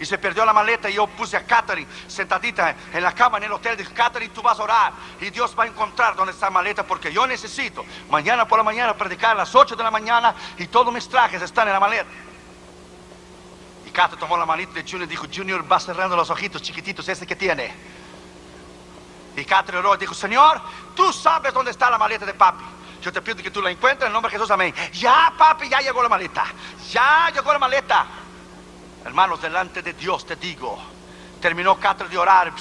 [0.00, 3.44] y se perdió la maleta y yo puse a Catherine sentadita en la cama en
[3.44, 3.76] el hotel.
[3.76, 6.84] Dije, Catherine, tú vas a orar y Dios va a encontrar dónde está la maleta
[6.84, 10.66] porque yo necesito mañana por la mañana predicar a las 8 de la mañana y
[10.68, 12.10] todos mis trajes están en la maleta.
[13.86, 17.08] Y Catherine tomó la maleta de Junior y dijo, Junior va cerrando los ojitos chiquititos,
[17.08, 17.74] ese que tiene.
[19.36, 20.60] Y Catherine oró y dijo, Señor,
[20.94, 22.64] tú sabes dónde está la maleta de papi.
[23.00, 24.74] Yo te pido que tú la encuentres en el nombre de Jesús, amén.
[24.92, 26.44] Ya, papi, ya llegó la maleta.
[26.90, 28.06] Ya llegó la maleta.
[29.04, 30.78] Hermanos, delante de Dios te digo,
[31.40, 32.52] terminó Catra de orar,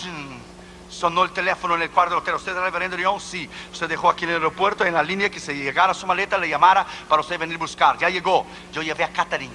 [0.90, 2.36] sonó el teléfono en el cuarto del hotel.
[2.36, 3.20] ¿Usted es el reverendo León?
[3.20, 3.50] Sí.
[3.72, 6.48] Usted dejó aquí en el aeropuerto, en la línea, que se llegara su maleta, le
[6.48, 7.98] llamara para usted venir a buscar.
[7.98, 8.46] Ya llegó.
[8.72, 9.54] Yo llevé a Catherine.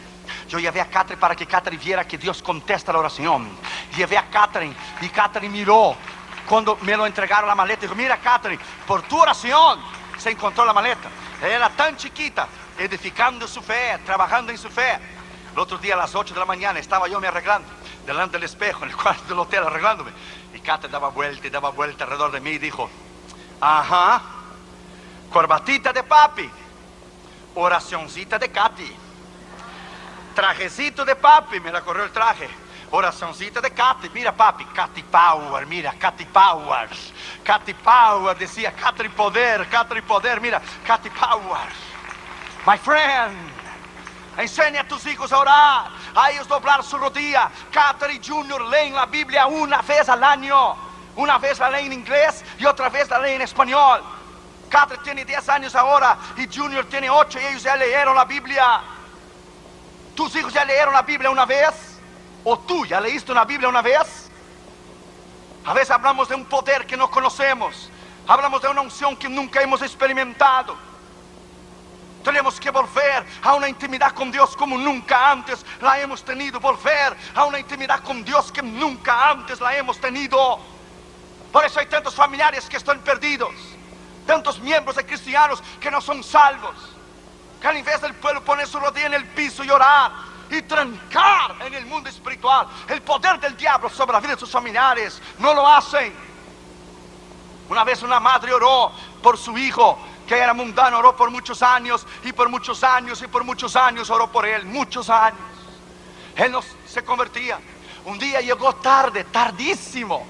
[0.49, 3.49] Yo llevé a Catherine para que Catherine viera que Dios contesta la oración.
[3.97, 5.97] Llevé a Catherine y Catherine miró
[6.49, 7.83] cuando me lo entregaron la maleta.
[7.83, 9.81] Dijo, mira Catherine, por tu oración
[10.19, 11.09] se encontró la maleta.
[11.43, 12.47] Era tan chiquita,
[12.79, 14.99] edificando su fe, trabajando en su fe.
[15.53, 17.69] El otro día a las 8 de la mañana estaba yo me arreglando
[18.07, 20.11] delante del espejo en el cuarto del hotel arreglándome.
[20.55, 22.89] Y Kate daba vuelta daba vuelta alrededor de mí y dijo,
[23.61, 24.23] ajá,
[25.31, 26.51] corbatita de papi,
[27.55, 28.97] oracioncita de Katy.
[30.35, 32.49] trajecito de papi, me la corrió el traje.
[32.91, 36.89] Oracioncita de Katy, mira papi, Katy Power, mira, Katy Power.
[37.43, 41.69] Katy Power decía, Katy Poder, Katy Poder, mira, Katy Power.
[42.67, 43.52] My friend,
[44.39, 47.51] enseña a tus hijos a orar, a ellos doblar su rodilla.
[47.71, 50.75] Catherine Junior leen la Biblia una vez al año.
[51.17, 54.03] Una vez la leen en inglés y otra vez la leen en español.
[54.69, 58.81] Catherine tiene 10 años ahora y Junior tiene 8 y ellos ya leyeron la Biblia.
[60.15, 61.99] ¿Tus hijos ya leyeron la Biblia una vez?
[62.45, 64.31] ¿O tú ya leíste una Biblia una vez?
[65.65, 67.91] A veces hablamos de un poder que no conocemos.
[68.27, 70.77] Hablamos de una unción que nunca hemos experimentado.
[72.23, 76.61] Tenemos que volver a una intimidad con Dios como nunca antes la hemos tenido.
[76.61, 80.59] Volver a una intimidad con Dios que nunca antes la hemos tenido.
[81.51, 83.53] Por eso hay tantos familiares que están perdidos.
[84.27, 86.75] Tantos miembros de cristianos que no son salvos.
[87.61, 90.13] Que en vez del pueblo poner su rodilla en el piso y orar
[90.51, 94.51] y trancar en el mundo espiritual el poder del diablo sobre la vida de sus
[94.51, 95.21] familiares.
[95.39, 96.13] No lo hacen.
[97.69, 102.07] Una vez una madre oró por su hijo que era mundano, oró por muchos años
[102.25, 105.41] y por muchos años y por muchos años oró por él, muchos años.
[106.37, 107.59] Él no se convertía.
[108.05, 110.27] Un día llegó tarde, tardísimo.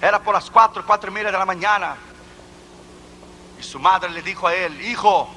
[0.00, 1.96] Era por las cuatro, cuatro y media de la mañana.
[3.58, 5.28] Y su madre le dijo a él, hijo,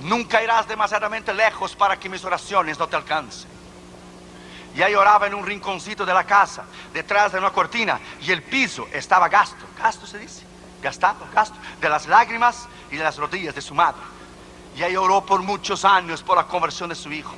[0.00, 3.50] nunca irás demasiadamente lejos para que mis oraciones no te alcancen.
[4.74, 8.42] Y ahí oraba en un rinconcito de la casa, detrás de una cortina, y el
[8.42, 10.44] piso estaba gasto, gasto se dice,
[10.80, 14.00] gastado, gasto, de las lágrimas y de las rodillas de su madre.
[14.76, 17.34] Y ahí oró por muchos años por la conversión de su hijo.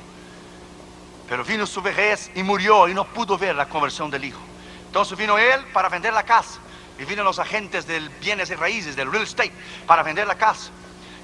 [1.27, 4.41] Pero vino su vejez y murió y no pudo ver la conversión del hijo.
[4.85, 6.59] Entonces vino él para vender la casa.
[6.99, 9.51] Y vino los agentes del bienes y raíces, del real estate,
[9.87, 10.69] para vender la casa.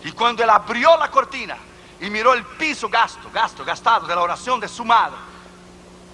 [0.03, 1.57] Y cuando él abrió la cortina
[1.99, 5.15] y miró el piso gasto, gasto, gastado de la oración de su madre,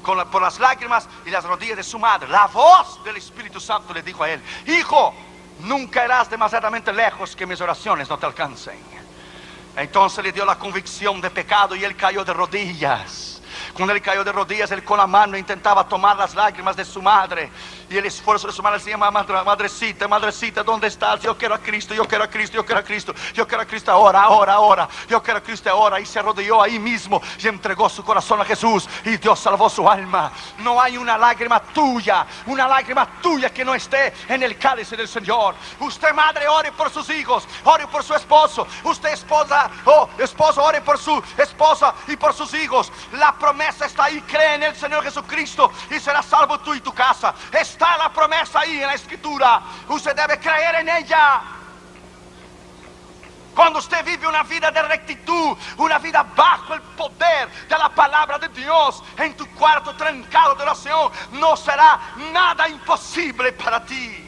[0.03, 2.27] por las lágrimas y las rodillas de su madre.
[2.27, 5.13] La voz del Espíritu Santo le dijo a él, hijo,
[5.59, 8.79] nunca irás demasiadamente lejos que mis oraciones no te alcancen.
[9.75, 13.41] Entonces le dio la convicción de pecado y él cayó de rodillas.
[13.73, 17.01] Cuando él cayó de rodillas, él con la mano intentaba tomar las lágrimas de su
[17.01, 17.51] madre.
[17.89, 21.21] Y el esfuerzo de su madre decía, madrecita, madrecita, ¿dónde estás?
[21.21, 23.65] Yo quiero a Cristo, yo quiero a Cristo, yo quiero a Cristo, yo quiero a
[23.65, 24.89] Cristo ahora, ahora, ahora.
[25.07, 25.99] Yo quiero a Cristo ahora.
[25.99, 28.89] Y se arrodilló ahí mismo y entregó su corazón a Jesús.
[29.05, 30.31] Y Dios salvó su alma.
[30.59, 35.07] No hay una lágrima tuya, una lágrima tuya que no esté en el cáliz del
[35.07, 35.55] Señor.
[35.79, 38.67] Usted, madre, ore por sus hijos, ore por su esposo.
[38.83, 42.91] Usted, esposa, oh, esposo, ore por su esposa y por sus hijos.
[43.13, 44.21] La promesa está ahí.
[44.27, 47.33] Cree en el Señor Jesucristo y será salvo tú y tu casa.
[47.77, 49.61] Está la promesa ahí en la escritura.
[49.87, 51.41] Usted debe creer en ella.
[53.53, 58.39] Cuando usted vive una vida de rectitud, una vida bajo el poder de la palabra
[58.39, 61.99] de Dios, en tu cuarto trancado de oración, no será
[62.33, 64.27] nada imposible para ti.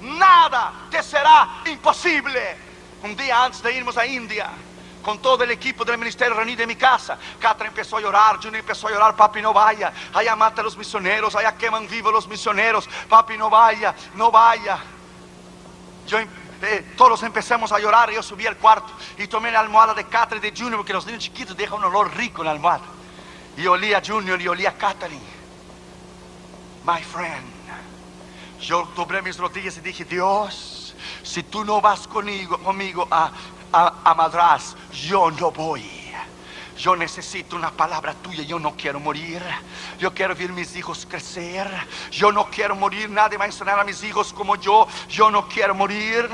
[0.00, 2.56] Nada te será imposible.
[3.04, 4.50] Un día antes de irnos a India,
[5.02, 7.18] con todo el equipo del ministerio reunido en mi casa.
[7.38, 10.76] Catra empezó a llorar, Junior empezó a llorar, papi no vaya, allá mata a los
[10.76, 14.78] misioneros, allá queman vivos los misioneros, papi no vaya, no vaya.
[16.06, 16.18] Yo,
[16.62, 20.38] eh, todos empezamos a llorar, yo subí al cuarto y tomé la almohada de y
[20.40, 22.84] de Junior, porque los niños chiquitos dejan un olor rico en la almohada.
[23.56, 25.40] Y olía a Junior y olía a Catherine.
[26.84, 27.46] My friend,
[28.60, 33.30] yo doblé mis rodillas y dije, Dios, si tú no vas conmigo, conmigo a
[33.72, 35.84] a, Madras, yo no voy.
[36.76, 38.42] Yo necesito una palabra tuya.
[38.42, 39.42] Yo no quiero morir.
[39.98, 41.68] Yo quiero ver mis hijos crecer.
[42.10, 43.10] Yo no quiero morir.
[43.10, 44.86] Nadie va a enseñar a mis hijos como yo.
[45.08, 46.28] Yo no quiero morir.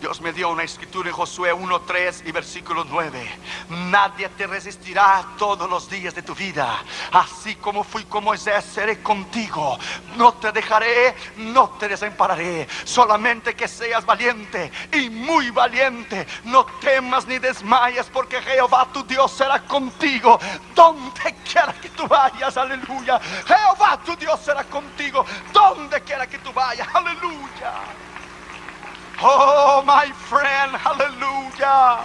[0.00, 3.22] Dios me dio una escritura en Josué 1.3 y versículo 9.
[3.68, 6.82] Nadie te resistirá todos los días de tu vida.
[7.12, 9.78] Así como fui con Moisés, seré contigo.
[10.16, 12.66] No te dejaré, no te desampararé.
[12.84, 16.26] Solamente que seas valiente y muy valiente.
[16.44, 20.40] No temas ni desmayes porque Jehová tu Dios será contigo.
[20.74, 23.20] Donde quiera que tú vayas, aleluya.
[23.46, 25.26] Jehová tu Dios será contigo.
[25.52, 27.72] Donde quiera que tú vayas, aleluya.
[29.22, 31.98] Oh, my friend, aleluya.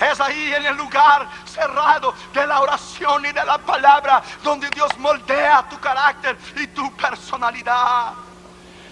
[0.00, 4.96] Es ahí en el lugar cerrado de la oración y de la palabra donde Dios
[4.98, 8.12] moldea tu carácter y tu personalidad.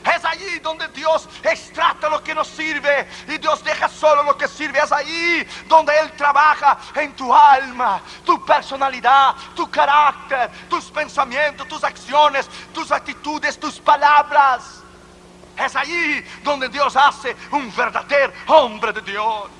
[0.04, 4.48] Es allí donde Dios extracta lo que nos sirve y Dios deja solo lo que
[4.48, 4.78] sirve.
[4.78, 11.84] Es allí donde Él trabaja en tu alma, tu personalidad, tu carácter, tus pensamientos, tus
[11.84, 14.79] acciones, tus actitudes, tus palabras.
[15.56, 19.50] Es allí donde Dios hace un verdadero hombre de Dios.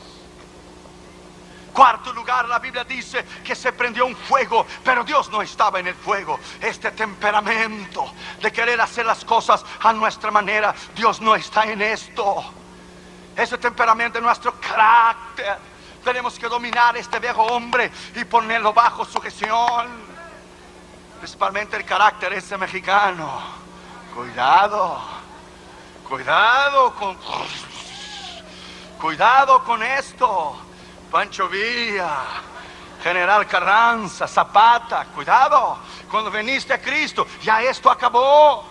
[1.72, 5.86] Cuarto lugar, la Biblia dice que se prendió un fuego, pero Dios no estaba en
[5.86, 6.40] el fuego.
[6.60, 12.44] Este temperamento de querer hacer las cosas a nuestra manera, Dios no está en esto.
[13.36, 15.58] Ese temperamento es nuestro carácter.
[16.04, 19.88] Tenemos que dominar este viejo hombre y ponerlo bajo sujeción.
[21.18, 23.40] Principalmente el carácter ese mexicano.
[24.14, 25.00] Cuidado,
[26.10, 27.16] cuidado con,
[29.00, 30.56] cuidado con esto.
[31.08, 32.18] Pancho Villa,
[33.02, 35.78] General Carranza, Zapata, cuidado.
[36.10, 38.64] Cuando viniste a Cristo, ya esto acabó.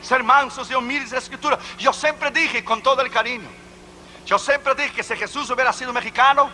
[0.00, 1.58] Ser mansos y humildes de la escritura.
[1.78, 3.48] Yo siempre dije con todo el cariño,
[4.26, 6.50] yo siempre dije que si Jesús hubiera sido mexicano,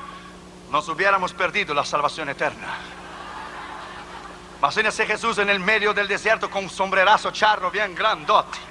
[0.71, 2.77] nos hubiéramos perdido la salvación eterna.
[4.59, 8.68] Imagínese Jesús en el medio del desierto con un sombrerazo charro bien grandote.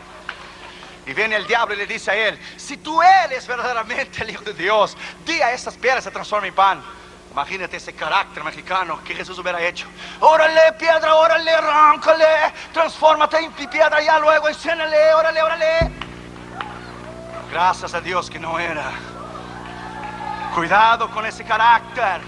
[1.08, 4.44] Y viene el diablo y le dice a él, si tú eres verdaderamente el Hijo
[4.44, 6.84] de Dios, di a estas piedras se transformen en pan.
[7.32, 9.88] Imagínate ese carácter mexicano que Jesús hubiera hecho.
[10.20, 12.26] Órale, piedra, órale, arráncale,
[12.74, 15.92] transfórmate en piedra ya luego, enciéndele, órale, órale.
[17.52, 18.92] Gracias a Dios que no era.
[20.54, 22.20] Cuidado con ese carácter.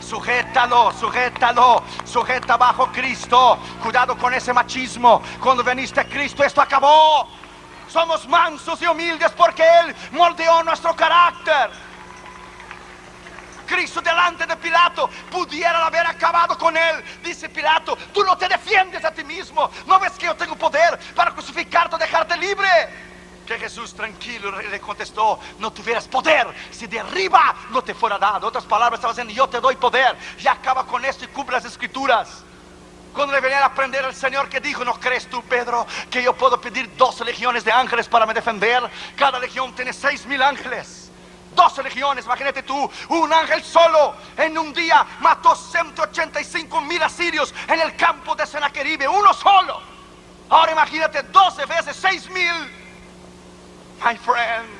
[0.00, 3.58] Sujétalo, sujétalo, sujeta bajo Cristo.
[3.82, 5.22] Cuidado con ese machismo.
[5.40, 7.28] Cuando veniste a Cristo, esto acabó.
[7.88, 11.70] Somos mansos y humildes porque Él moldeó nuestro carácter.
[13.68, 17.04] Cristo delante de Pilato pudiera haber acabado con él.
[17.22, 19.70] Dice Pilato, tú no te defiendes a ti mismo.
[19.86, 22.68] ¿No ves que yo tengo poder para crucificarte o dejarte libre?
[23.46, 28.46] Que Jesús tranquilo le contestó, no tuvieras poder si de arriba no te fuera dado.
[28.48, 30.16] Otras palabras, estaba diciendo, yo te doy poder.
[30.38, 32.44] Y acaba con esto y cumple las escrituras.
[33.12, 36.34] Cuando le venía a aprender el Señor que dijo, ¿no crees tú, Pedro, que yo
[36.34, 38.82] puedo pedir 12 legiones de ángeles para me defender?
[39.16, 41.10] Cada legión tiene seis mil ángeles.
[41.54, 47.80] 12 legiones, imagínate tú, un ángel solo en un día mató 185 mil asirios en
[47.80, 49.80] el campo de Senaqueribe, uno solo.
[50.50, 52.54] Ahora imagínate 12 veces 6 mil.
[54.04, 54.77] My friend.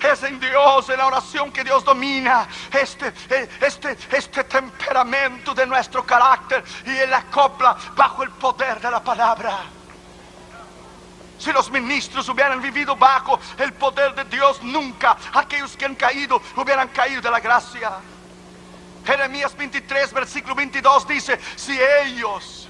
[0.00, 3.12] Es en Dios, en la oración que Dios domina este,
[3.60, 9.60] este, este temperamento de nuestro carácter y Él acopla bajo el poder de la palabra.
[11.38, 16.40] Si los ministros hubieran vivido bajo el poder de Dios, nunca aquellos que han caído
[16.56, 17.90] hubieran caído de la gracia.
[19.04, 22.61] Jeremías 23, versículo 22 dice, si ellos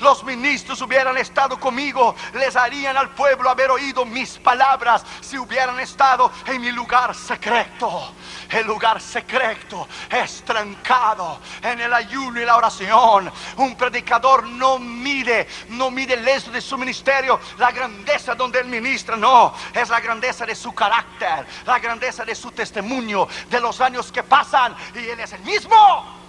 [0.00, 5.78] los ministros hubieran estado conmigo, les harían al pueblo haber oído mis palabras si hubieran
[5.80, 8.14] estado en mi lugar secreto.
[8.50, 13.32] El lugar secreto es trancado en el ayuno y la oración.
[13.56, 18.66] Un predicador no mide, no mide el éxito de su ministerio, la grandeza donde él
[18.66, 23.80] ministra, no, es la grandeza de su carácter, la grandeza de su testimonio, de los
[23.80, 26.21] años que pasan y él es el mismo.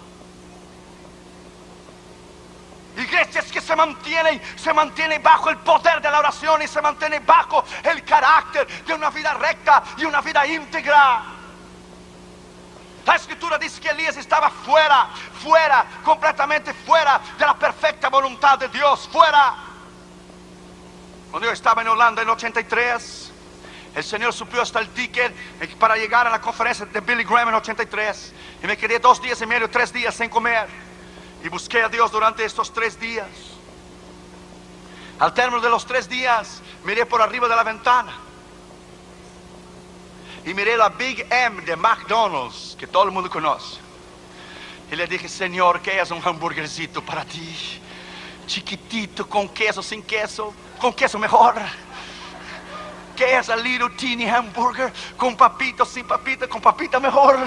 [2.98, 7.26] Iglesias que se mantienen, se mantienen bajo el poder de la oración y se mantienen
[7.26, 11.24] bajo el carácter de una vida recta y una vida íntegra.
[13.06, 15.08] La escritura dice que Elías estaba fuera,
[15.42, 19.56] fuera, completamente fuera de la perfecta voluntad de Dios, fuera.
[21.32, 23.32] Cuando yo estaba en Holanda en 83,
[23.96, 25.34] el Señor suplió hasta el ticket
[25.78, 29.42] para llegar a la conferencia de Billy Graham en 83 y me quedé dos días
[29.42, 30.93] y medio, tres días sin comer.
[31.44, 33.28] Y busqué a Dios durante estos tres días.
[35.20, 38.14] Al término de los tres días, miré por arriba de la ventana.
[40.46, 43.78] Y miré la Big M de McDonald's, que todo el mundo conoce.
[44.90, 47.82] Y le dije, Señor, ¿qué es un hamburguercito para ti?
[48.48, 51.56] Chiquitito, con queso, sin queso, con queso mejor.
[53.18, 54.94] ¿Qué es el little teeny hamburger?
[55.18, 57.38] Con papito, sin papita, con papita mejor.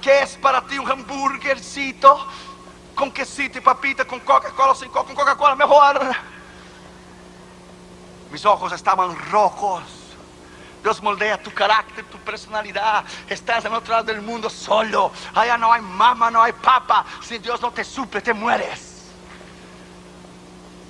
[0.00, 2.26] ¿Qué es para ti un hamburguercito?
[3.00, 6.14] Con quesito y papita, con Coca-Cola, sin Coca, con Coca-Cola mejor.
[8.30, 9.82] Mis ojos estaban rojos.
[10.82, 13.02] Dios moldea tu carácter, tu personalidad.
[13.26, 15.12] Estás en otro lado del mundo solo.
[15.34, 17.06] Allá no hay mamá, no hay papa.
[17.22, 19.06] Si Dios no te suple, te mueres.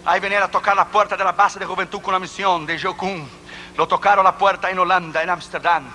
[0.04, 2.80] Ahí venían a tocar la puerta de la base de juventud con la misión de
[2.80, 3.24] Jocum.
[3.76, 5.88] Lo tocaron la puerta en Holanda, en Amsterdam.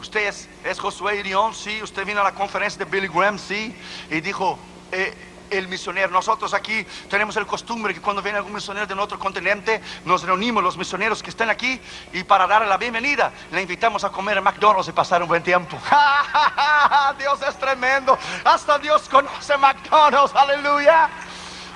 [0.00, 0.32] Usted
[0.64, 1.82] es, Josué Irión, sí.
[1.82, 3.76] Usted vino a la conferencia de Billy Graham, sí.
[4.08, 4.56] Y dijo,
[4.92, 6.10] eh, el misionero.
[6.10, 10.62] Nosotros aquí tenemos el costumbre que cuando viene algún misionero de otro continente, nos reunimos
[10.62, 11.80] los misioneros que están aquí
[12.12, 15.42] y para darle la bienvenida, le invitamos a comer en McDonald's y pasar un buen
[15.42, 15.78] tiempo.
[17.18, 18.18] Dios es tremendo.
[18.44, 20.34] Hasta Dios conoce McDonald's.
[20.34, 21.08] Aleluya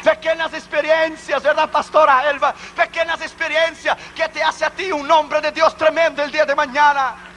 [0.03, 2.55] pequeñas experiencias, ¿verdad, pastora Elba?
[2.75, 6.55] Pequeñas experiencias que te hace a ti un hombre de Dios tremendo el día de
[6.55, 7.32] mañana.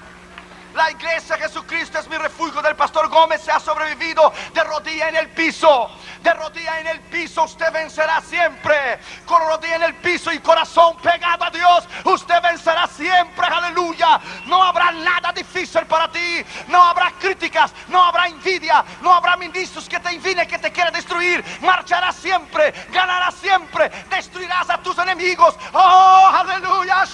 [0.76, 5.16] La iglesia Jesucristo es mi refugio del pastor Gómez se ha sobrevivido de rodilla en
[5.16, 5.90] el piso.
[6.22, 9.00] De rodilla en el piso usted vencerá siempre.
[9.26, 13.48] Con rodilla en el piso y corazón pegado a Dios, usted vencerá siempre.
[13.48, 14.20] Aleluya.
[14.48, 16.44] No habrá nada difícil para ti.
[16.68, 20.94] No habrá críticas, no habrá envidia, no habrá ministros que te envine, que te quieran
[20.94, 21.42] destruir.
[21.62, 25.56] Marcharás siempre, ganarás siempre, destruirás a tus enemigos.
[25.72, 27.06] Oh, aleluya.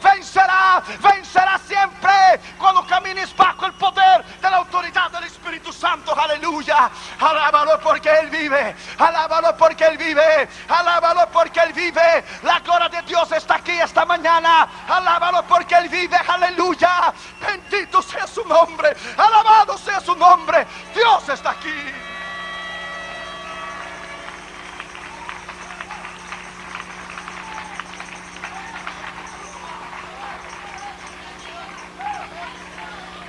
[0.00, 2.19] Vencerá, vencerá siempre
[2.58, 6.18] cuando camines bajo el poder de la autoridad del Espíritu Santo.
[6.18, 6.90] Aleluya.
[7.18, 8.74] Alábalo porque Él vive.
[8.98, 10.48] Alábalo porque Él vive.
[10.68, 12.24] Alábalo porque Él vive.
[12.42, 14.68] La gloria de Dios está aquí esta mañana.
[14.88, 16.16] Alábalo porque Él vive.
[16.16, 17.12] Aleluya.
[17.40, 18.96] Bendito sea su nombre.
[19.16, 20.66] Alabado sea su nombre.
[20.94, 22.09] Dios está aquí.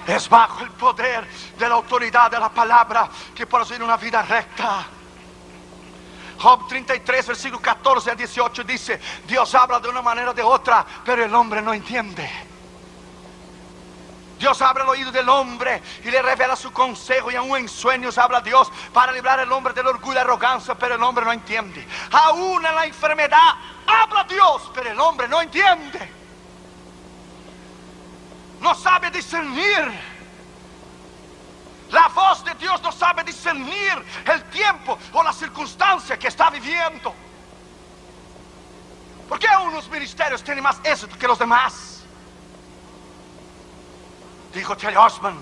[0.07, 1.27] Es bajo el poder
[1.57, 4.85] de la autoridad de la palabra que puedes vivir una vida recta.
[6.39, 10.83] Job 33, versículo 14 a 18 dice, Dios habla de una manera o de otra,
[11.05, 12.27] pero el hombre no entiende.
[14.39, 18.17] Dios abre el oído del hombre y le revela su consejo y aún en sueños
[18.17, 21.87] habla Dios para librar al hombre del orgullo y arrogancia, pero el hombre no entiende.
[22.11, 23.53] Aún en la enfermedad
[23.85, 26.20] habla Dios, pero el hombre no entiende.
[28.61, 29.91] No sabe discernir.
[31.89, 37.13] La voz de Dios no sabe discernir el tiempo o la circunstancia que está viviendo.
[39.27, 42.03] ¿Por qué unos ministerios tienen más éxito que los demás?
[44.53, 45.37] Dijo Terry Osman,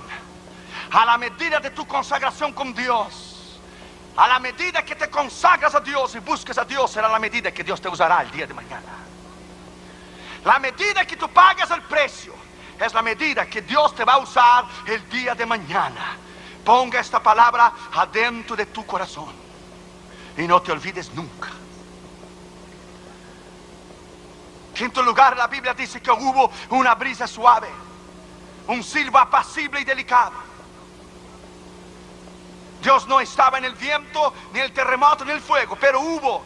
[0.92, 3.60] a la medida de tu consagración con Dios,
[4.16, 7.52] a la medida que te consagras a Dios y busques a Dios, será la medida
[7.52, 8.94] que Dios te usará el día de mañana.
[10.46, 12.39] La medida que tú pagas el precio
[12.86, 16.16] es la medida que Dios te va a usar el día de mañana.
[16.64, 19.34] Ponga esta palabra adentro de tu corazón
[20.38, 21.50] y no te olvides nunca.
[24.74, 27.68] Quinto lugar, la Biblia dice que hubo una brisa suave,
[28.68, 30.50] un silbo apacible y delicado.
[32.82, 36.44] Dios no estaba en el viento, ni el terremoto, ni el fuego, pero hubo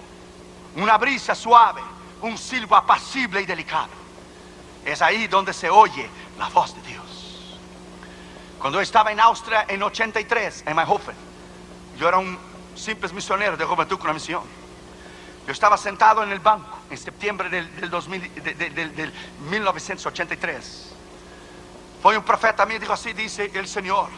[0.76, 1.82] una brisa suave,
[2.22, 3.90] un silbo apacible y delicado.
[4.84, 7.60] Es ahí donde se oye la voz de Dios.
[8.60, 11.16] Cuando estaba en Austria en 83, en Mayhofen,
[11.98, 12.38] yo era un
[12.76, 14.44] simple misionero de juventud con una misión.
[15.46, 18.34] Yo estaba sentado en el banco en septiembre del, 2000,
[18.96, 19.14] del
[19.50, 20.94] 1983.
[22.02, 24.10] Fue un profeta a mí dijo así, dice el Señor.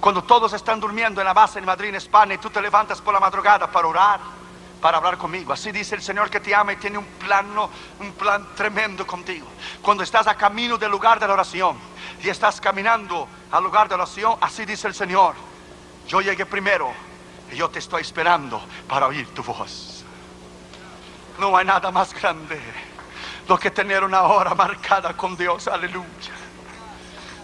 [0.00, 3.00] Cuando todos están durmiendo en la base en Madrid, en España, y tú te levantas
[3.00, 4.20] por la madrugada para orar,
[4.84, 5.50] para hablar conmigo.
[5.50, 7.46] Así dice el Señor que te ama y tiene un plan,
[8.00, 9.46] un plan tremendo contigo.
[9.80, 11.78] Cuando estás a camino del lugar de la oración
[12.22, 15.36] y estás caminando al lugar de oración, así dice el Señor,
[16.06, 16.92] yo llegué primero
[17.50, 20.04] y yo te estoy esperando para oír tu voz.
[21.38, 22.60] No hay nada más grande
[23.48, 26.34] do que tener una hora marcada con Dios, aleluya.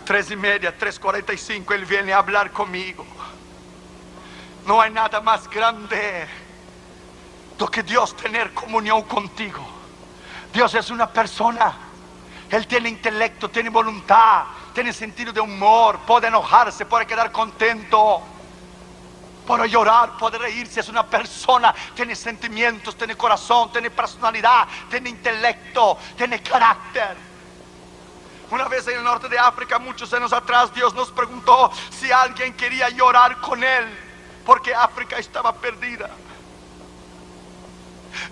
[0.05, 3.07] Tres y media, tres cuarenta y cinco, Él viene a hablar conmigo.
[4.67, 6.29] No hay nada más grande
[7.61, 9.63] do que Dios tener comunión contigo.
[10.51, 11.75] Dios es una persona.
[12.49, 18.23] Él tiene intelecto, tiene voluntad, tiene sentido de humor, puede enojarse, puede quedar contento,
[19.47, 20.81] puede llorar, puede reírse.
[20.81, 27.15] Es una persona, tiene sentimientos, tiene corazón, tiene personalidad, tiene intelecto, tiene carácter.
[28.51, 32.55] Una vez en el norte de África, muchos años atrás, Dios nos preguntó si alguien
[32.55, 33.85] quería llorar con Él,
[34.47, 36.09] porque África estaba perdida.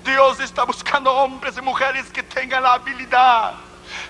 [0.04, 3.54] Dios está buscando hombres y mujeres que tengan la habilidad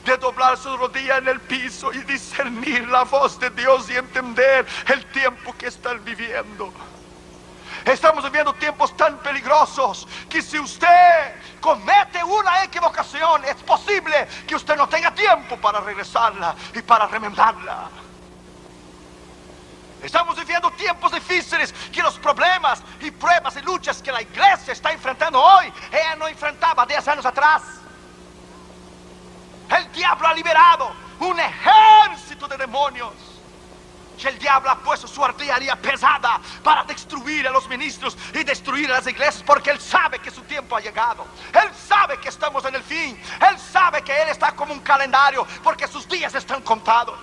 [0.05, 4.67] de doblar su rodilla en el piso y discernir la voz de Dios y entender
[4.87, 6.73] el tiempo que están viviendo.
[7.85, 14.77] Estamos viviendo tiempos tan peligrosos que si usted comete una equivocación, es posible que usted
[14.77, 17.89] no tenga tiempo para regresarla y para remendarla.
[20.03, 24.93] Estamos viviendo tiempos difíciles que los problemas y pruebas y luchas que la iglesia está
[24.93, 27.63] enfrentando hoy, ella no enfrentaba 10 años atrás.
[29.77, 33.13] El diablo ha liberado un ejército de demonios.
[34.21, 38.91] Y el diablo ha puesto su artillería pesada para destruir a los ministros y destruir
[38.91, 41.25] a las iglesias porque él sabe que su tiempo ha llegado.
[41.53, 43.21] Él sabe que estamos en el fin.
[43.49, 47.17] Él sabe que él está como un calendario porque sus días están contados.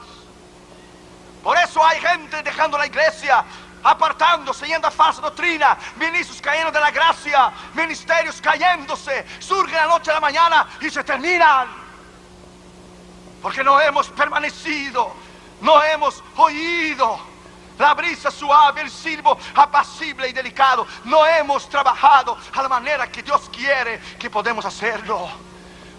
[1.46, 3.46] Por eso hay gente dejando la iglesia,
[3.84, 10.10] apartándose, yendo a falsa doctrina, ministros cayendo de la gracia, ministerios cayéndose, surgen la noche
[10.10, 11.68] a la mañana y se terminan
[13.44, 15.14] porque no hemos permanecido
[15.62, 17.20] No hemos oído
[17.78, 20.88] la brisa suave, el silbo apacible y delicado.
[21.04, 25.30] No hemos trabajado a la manera que Dios quiere que podemos hacerlo.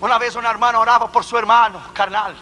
[0.01, 2.37] Una vez una hermana oraba por su hermano carnal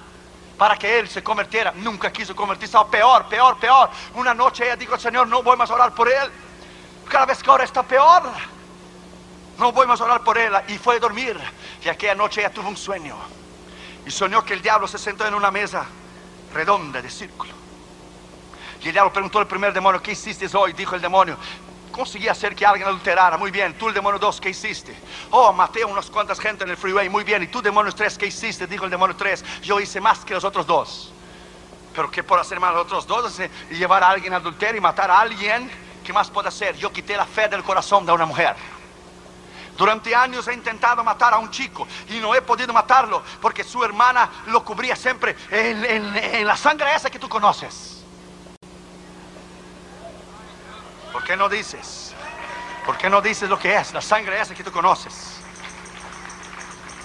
[0.59, 1.73] para que él se convirtiera.
[1.73, 2.77] Nunca quiso convertirse.
[2.77, 3.91] O peor, peor, peor.
[4.15, 6.31] Una noche ella dijo, Señor, no voy más a orar por él.
[7.09, 8.23] Cada vez que ahora está peor.
[9.59, 10.53] No voy más a orar por él.
[10.69, 11.39] Y fue a dormir.
[11.85, 13.17] Y aquella noche ella tuvo un sueño.
[14.07, 15.87] Y soñó que el diablo se sentó en una mesa
[16.53, 17.53] redonda de círculo.
[18.83, 20.75] Y el diablo preguntó al primer demonio, ¿qué hiciste hoy?
[20.75, 21.39] Dijo el demonio,
[21.95, 23.39] conseguí hacer que alguien adulterara.
[23.39, 24.95] Muy bien, tú el demonio 2, ¿qué hiciste?
[25.31, 27.09] Oh, maté a unas cuantas gente en el freeway.
[27.09, 28.67] Muy bien, y tú demonio 3, ¿qué hiciste?
[28.67, 31.13] Dijo el demonio 3, yo hice más que los otros dos.
[31.95, 33.41] Pero ¿qué por hacer más los otros dos?
[33.71, 35.71] Y llevar a alguien a adulterio y matar a alguien.
[36.05, 36.77] ¿Qué más puedo hacer?
[36.77, 38.57] Yo quité la fe del corazón de una mujer.
[39.77, 43.83] Durante años he intentado matar a un chico y no he podido matarlo porque su
[43.83, 47.94] hermana lo cubría siempre en, en la sangre esa que tú conoces.
[51.15, 52.13] ¿Por qué no dices?
[52.85, 55.37] ¿Por qué no dices lo que es la sangre esa que tú conoces?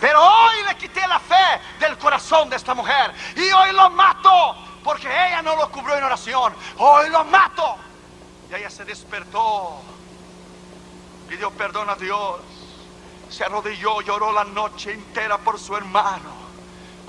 [0.02, 4.56] Pero hoy le quité la fe del corazón de esta mujer y hoy lo mato
[4.84, 6.56] porque ella no lo cubrió en oración.
[6.78, 7.76] Hoy lo mato.
[8.50, 9.80] Y ella se despertó,
[11.28, 12.40] pidió perdón a Dios,
[13.30, 16.39] se arrodilló, lloró la noche entera por su hermano.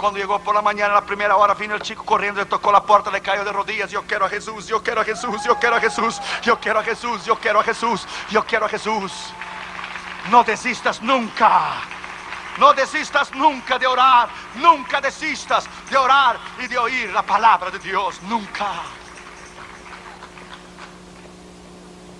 [0.01, 2.83] Cuando llegó por la mañana, la primera hora, vino el chico corriendo, le tocó la
[2.83, 3.91] puerta, le cayó de rodillas.
[3.91, 6.83] Yo quiero a Jesús, yo quiero a Jesús, yo quiero a Jesús, yo quiero a
[6.83, 9.13] Jesús, yo quiero a Jesús, yo quiero a Jesús.
[10.31, 11.83] No desistas nunca.
[12.57, 14.31] No desistas nunca de orar.
[14.55, 18.23] Nunca desistas de orar y de oír la palabra de Dios.
[18.23, 18.69] Nunca.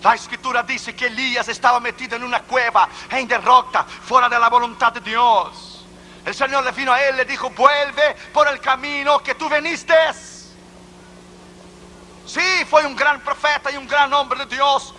[0.03, 4.51] La escritura dice que Elías estaba metido en una cueva en derrota, fuera de la
[4.51, 5.70] voluntad de Dios.
[6.25, 9.95] El Señor le vino a él, le dijo, vuelve por el camino que tú veniste.
[12.27, 14.95] Sí, fue un gran profeta y un gran hombre de Dios.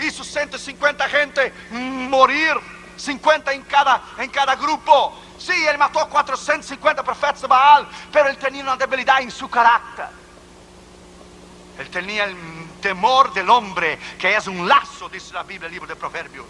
[0.00, 2.54] Hizo 150 gente morir,
[2.96, 5.18] 50 en cada, en cada grupo.
[5.38, 9.48] Sí, él mató a 450 profetas de Baal, pero él tenía una debilidad en su
[9.48, 10.06] carácter.
[11.78, 12.36] Él tenía el
[12.80, 16.46] temor del hombre, que es un lazo, dice la Biblia, el libro de Proverbios.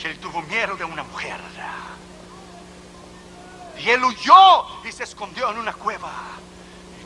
[0.00, 1.38] Que él tuvo miedo de una mujer.
[3.78, 6.10] Y él huyó y se escondió en una cueva.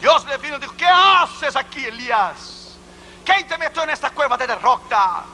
[0.00, 2.76] Dios le vino y dijo, ¿qué haces aquí, Elías?
[3.24, 5.24] ¿Quién te metió en esta cueva de derrota?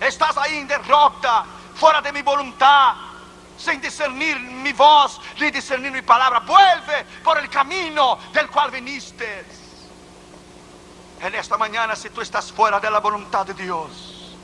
[0.00, 1.44] Estás ahí en derrota,
[1.74, 2.94] fuera de mi voluntad,
[3.56, 6.40] sin discernir mi voz, ni discernir mi palabra.
[6.40, 9.44] Vuelve por el camino del cual viniste.
[11.20, 14.34] En esta mañana, si tú estás fuera de la voluntad de Dios,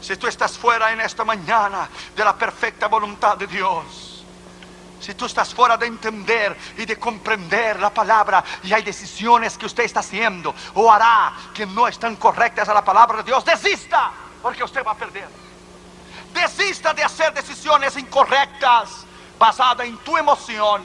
[0.00, 4.05] si tú estás fuera en esta mañana de la perfecta voluntad de Dios,
[5.00, 9.66] si tú estás fuera de entender y de comprender la palabra y hay decisiones que
[9.66, 14.10] usted está haciendo o hará que no están correctas a la palabra de Dios, desista,
[14.42, 15.28] porque usted va a perder.
[16.32, 19.06] Desista de hacer decisiones incorrectas
[19.38, 20.84] basadas en tu emoción.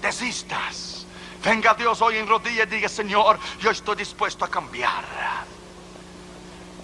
[0.00, 1.06] Desistas.
[1.44, 5.04] Venga Dios hoy en rodillas y diga, Señor, yo estoy dispuesto a cambiar.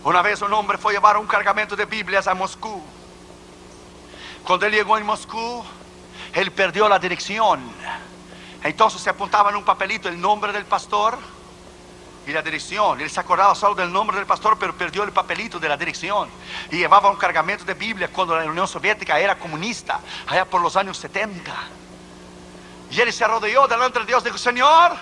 [0.05, 2.83] Una vez un hombre fue a llevar un cargamento de Biblias a Moscú.
[4.45, 5.65] Cuando él llegó en Moscú,
[6.35, 7.61] él perdió la dirección.
[8.63, 11.19] Entonces se apuntaba en un papelito el nombre del pastor
[12.27, 13.01] y la dirección.
[13.01, 16.29] Él se acordaba solo del nombre del pastor, pero perdió el papelito de la dirección.
[16.71, 20.77] Y llevaba un cargamento de Biblia cuando la Unión Soviética era comunista, allá por los
[20.77, 21.55] años 70.
[22.91, 24.93] Y él se arrodilló delante de Dios dijo, Señor,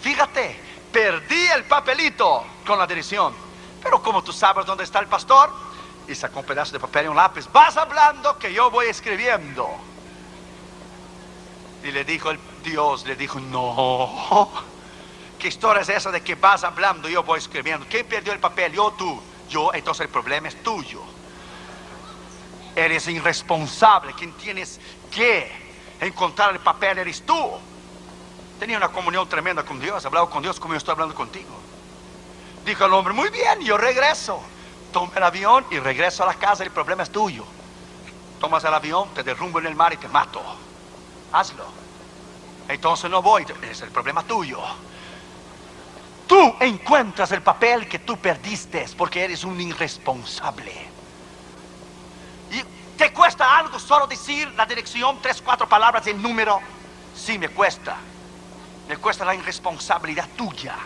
[0.00, 0.58] fíjate,
[0.92, 3.34] perdí el papelito con la dirección.
[3.82, 5.50] Pero como tú sabes dónde está el pastor,
[6.08, 9.91] y sacó un pedazo de papel y un lápiz, vas hablando que yo voy escribiendo.
[11.84, 14.48] Y le dijo el Dios, le dijo, no.
[15.38, 17.86] ¿Qué historia es esa de que vas hablando y yo voy escribiendo?
[17.88, 18.72] ¿Quién perdió el papel?
[18.72, 19.20] Yo tú.
[19.48, 21.02] Yo, entonces el problema es tuyo.
[22.76, 24.12] Eres irresponsable.
[24.14, 24.80] Quien tienes
[25.10, 25.50] que
[26.00, 27.50] encontrar el papel eres tú.
[28.60, 30.06] Tenía una comunión tremenda con Dios.
[30.06, 31.50] Hablaba con Dios como yo estoy hablando contigo.
[32.64, 34.40] Dijo el hombre, muy bien, yo regreso.
[34.92, 36.62] Toma el avión y regreso a la casa.
[36.62, 37.44] El problema es tuyo.
[38.38, 40.40] Tomas el avión, te derrumbo en el mar y te mato
[41.32, 41.64] hazlo.
[42.68, 44.60] Entonces no voy, es el problema tuyo.
[46.26, 50.72] Tú encuentras el papel que tú perdiste porque eres un irresponsable.
[52.50, 52.62] ¿Y
[52.96, 56.60] te cuesta algo solo decir la dirección, tres, cuatro palabras, el número?
[57.14, 57.96] Sí, me cuesta.
[58.88, 60.76] Me cuesta la irresponsabilidad tuya.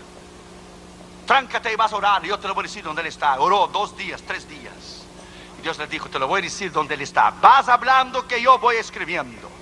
[1.27, 2.23] Tráncate y vas a orar.
[2.23, 3.39] Yo te lo voy a decir dónde él está.
[3.39, 5.05] Oró dos días, tres días.
[5.59, 7.31] Y Dios le dijo, te lo voy a decir dónde él está.
[7.31, 9.56] Vas hablando que yo voy escribiendo.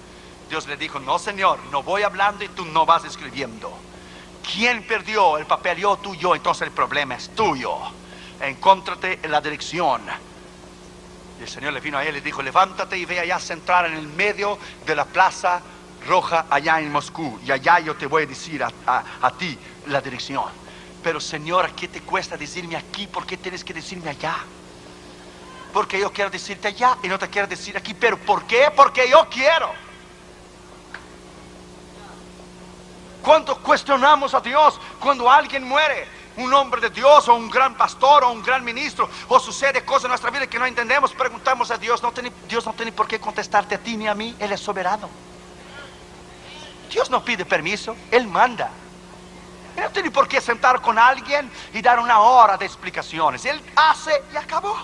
[0.48, 3.72] Dios le dijo, no Señor, no voy hablando y tú no vas escribiendo.
[4.52, 5.78] ¿Quién perdió el papel?
[5.78, 6.34] Yo, tú, yo.
[6.34, 7.76] Entonces el problema es tuyo.
[8.40, 10.02] Encontrate en la dirección.
[11.38, 13.86] Y el Señor le vino a él y dijo, levántate y ve allá a centrar
[13.86, 15.62] en el medio de la plaza
[16.06, 17.40] roja allá en Moscú.
[17.44, 20.44] Y allá yo te voy a decir a, a ti la dirección.
[21.02, 23.06] Pero Señor, ¿qué te cuesta decirme aquí?
[23.06, 24.36] ¿Por qué tienes que decirme allá?
[25.72, 27.94] Porque yo quiero decirte allá y no te quiero decir aquí.
[27.94, 28.70] ¿Pero por qué?
[28.74, 29.83] Porque yo quiero.
[33.24, 36.06] Cuando cuestionamos a Dios, cuando alguien muere,
[36.36, 40.04] un hombre de Dios o un gran pastor o un gran ministro, o sucede cosas
[40.04, 42.02] en nuestra vida que no entendemos, preguntamos a Dios,
[42.46, 45.08] Dios no tiene por qué contestarte a ti ni a mí, Él es soberano.
[46.90, 48.68] Dios no pide permiso, Él manda.
[49.74, 53.46] Él no tiene por qué sentar con alguien y dar una hora de explicaciones.
[53.46, 54.76] Él hace y acabó.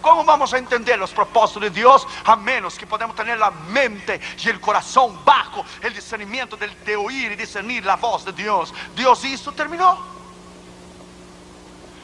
[0.00, 4.20] ¿Cómo vamos a entender los propósitos de Dios a menos que podamos tener la mente
[4.42, 8.72] y el corazón bajo el discernimiento de, oír y discernir la voz de Dios?
[8.96, 9.98] Dios hizo, terminó.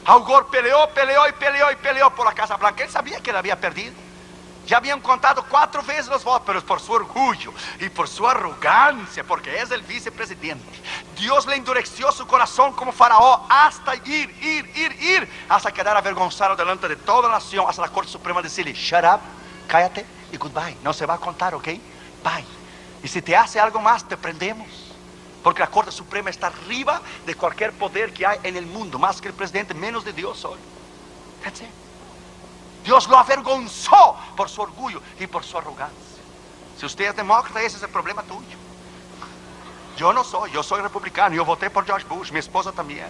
[0.05, 2.85] Augor peleó, peleó y peleó y peleó por la Casa Blanca.
[2.85, 4.06] Él sabía que la había perdido.
[4.67, 8.27] Ya habían contado cuatro veces los votos, pero es por su orgullo y por su
[8.27, 10.65] arrogancia, porque es el vicepresidente.
[11.17, 16.57] Dios le endureció su corazón como faraón hasta ir, ir, ir, ir, hasta quedar avergonzado
[16.57, 19.21] delante de toda la nación, hasta la Corte Suprema decirle, shut up,
[19.69, 20.77] cállate y goodbye.
[20.83, 21.69] No se va a contar, ¿ok?
[22.25, 22.45] Bye.
[23.05, 24.67] Y si te hace algo más, te prendemos.
[25.45, 29.21] Porque la Corte Suprema está arriba de cualquier poder que hay en el mundo, más
[29.21, 30.59] que el presidente, menos de Dios hoy.
[31.45, 31.86] That's it.
[32.87, 36.23] Dios lo avergonzó por su orgullo y por su arrogancia.
[36.79, 38.57] Si usted es demócrata, ese es el problema tuyo.
[39.97, 43.09] Yo no soy, yo soy republicano, yo voté por George Bush, mi esposa también.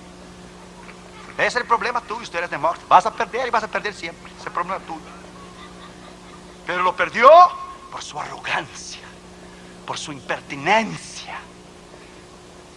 [1.36, 2.86] Ese es el problema tuyo, usted es demócrata.
[2.88, 4.32] Vas a perder y vas a perder siempre.
[4.32, 5.00] Ese es el problema tuyo.
[6.66, 7.30] Pero lo perdió
[7.92, 9.02] por su arrogancia,
[9.86, 11.38] por su impertinencia.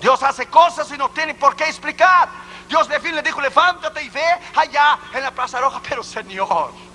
[0.02, 2.28] Dios hace cosas y no tiene por qué explicar.
[2.68, 5.82] Dios le, le dijo, levántate y ve allá en la Plaza Roja.
[5.88, 6.89] Pero Señor,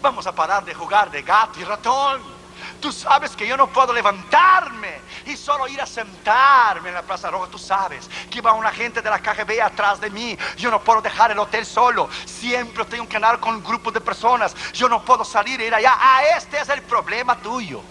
[0.00, 2.36] Vamos a parar de jugar de gato y ratón.
[2.80, 7.30] Tú sabes que yo no puedo levantarme y solo ir a sentarme en la Plaza
[7.30, 7.50] Roja.
[7.50, 10.36] Tú sabes que va una gente de la KGB atrás de mí.
[10.56, 12.08] Yo no puedo dejar el hotel solo.
[12.24, 14.54] Siempre tengo que andar con un grupo de personas.
[14.72, 15.94] Yo no puedo salir e ir allá.
[15.98, 17.82] Ah, este es el problema tuyo.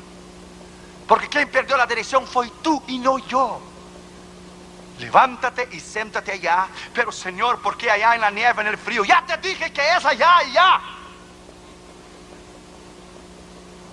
[1.08, 3.62] Porque quien perdió la dirección fue tú y no yo.
[5.00, 6.68] Levántate y siéntate allá.
[6.94, 9.04] Pero Señor, ¿por qué allá en la nieve, en el frío?
[9.04, 10.82] Ya te dije que es allá, allá.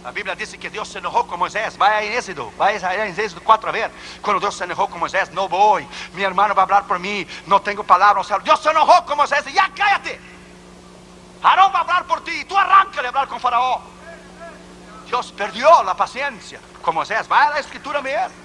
[0.03, 1.79] La Biblia dice que Dios se enojó con Moisés.
[1.79, 3.91] Vaya en Éxodo, vaya en Éxodo 4 a ver.
[4.21, 5.87] Cuando Dios se enojó con Moisés, no voy.
[6.15, 7.27] Mi hermano va a hablar por mí.
[7.47, 8.27] No tengo palabras.
[8.43, 9.45] Dios se enojó con Moisés.
[9.53, 10.21] Ya cállate.
[11.43, 12.45] Aarón va a hablar por ti.
[12.45, 13.81] Tú arráncale a hablar con Faraón.
[15.07, 17.29] Dios perdió la paciencia con Moisés.
[17.29, 18.42] Vaya a la escritura a.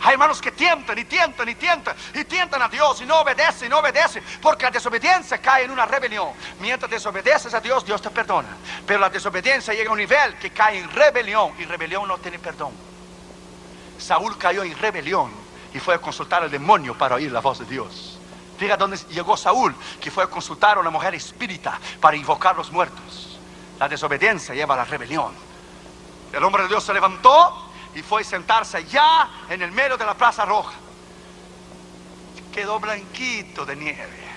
[0.00, 3.66] Hay hermanos que tientan y tientan y tientan y tientan a Dios y no obedecen
[3.66, 6.28] y no obedecen porque la desobediencia cae en una rebelión.
[6.60, 8.56] Mientras desobedeces a Dios, Dios te perdona.
[8.86, 12.38] Pero la desobediencia llega a un nivel que cae en rebelión y rebelión no tiene
[12.38, 12.72] perdón.
[13.98, 15.32] Saúl cayó en rebelión
[15.74, 18.18] y fue a consultar al demonio para oír la voz de Dios.
[18.56, 22.72] Fíjate dónde llegó Saúl, que fue a consultar a una mujer espírita para invocar los
[22.72, 23.38] muertos.
[23.78, 25.32] La desobediencia lleva a la rebelión.
[26.32, 27.67] El hombre de Dios se levantó
[27.98, 30.74] y fue a sentarse allá en el medio de la Plaza Roja.
[32.54, 34.28] Quedó blanquito de nieve.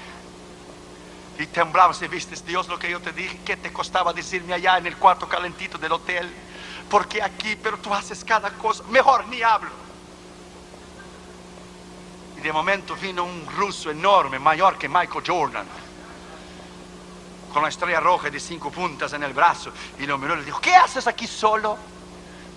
[1.38, 4.80] Y temblaba si viste Dios lo que yo te dije, ¿qué te costaba decirme allá
[4.80, 6.34] en el cuarto calentito del hotel?
[6.90, 9.70] Porque aquí, pero tú haces cada cosa, mejor ni hablo.
[12.38, 15.68] Y de momento vino un ruso enorme, mayor que Michael Jordan,
[17.54, 20.46] con la estrella roja de cinco puntas en el brazo, y lo miró y le
[20.46, 21.78] dijo, ¿qué haces aquí solo?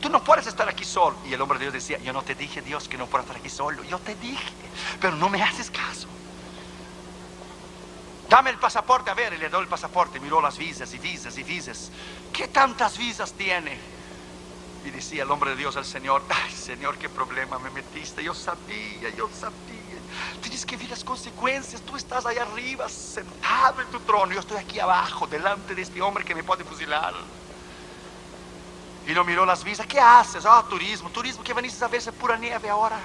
[0.04, 1.16] Tú no puedes estar aquí solo.
[1.24, 3.38] Y el hombre de Dios decía, yo no te dije Dios que no puedo estar
[3.38, 4.52] aquí solo, yo te dije,
[5.00, 6.06] pero no me haces caso.
[8.28, 11.38] Dame el pasaporte, a ver, y le doy el pasaporte, miró las visas y visas
[11.38, 11.90] y visas.
[12.34, 13.78] ¿Qué tantas visas tiene?
[14.84, 18.34] Y decía el hombre de Dios al Señor, ay Señor, qué problema me metiste, yo
[18.34, 19.54] sabía, yo sabía.
[20.42, 24.58] Tienes que ver las consecuencias, tú estás ahí arriba, sentado en tu trono, yo estoy
[24.58, 27.14] aquí abajo, delante de este hombre que me puede fusilar.
[29.06, 29.86] Y no miró las visas.
[29.86, 30.44] ¿Qué haces?
[30.46, 31.10] Ah, turismo.
[31.10, 32.98] Turismo que veniste a verse pura nieve ahora.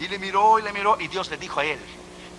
[0.00, 0.96] Y le miró y le miró.
[0.98, 1.78] Y Dios le dijo a él: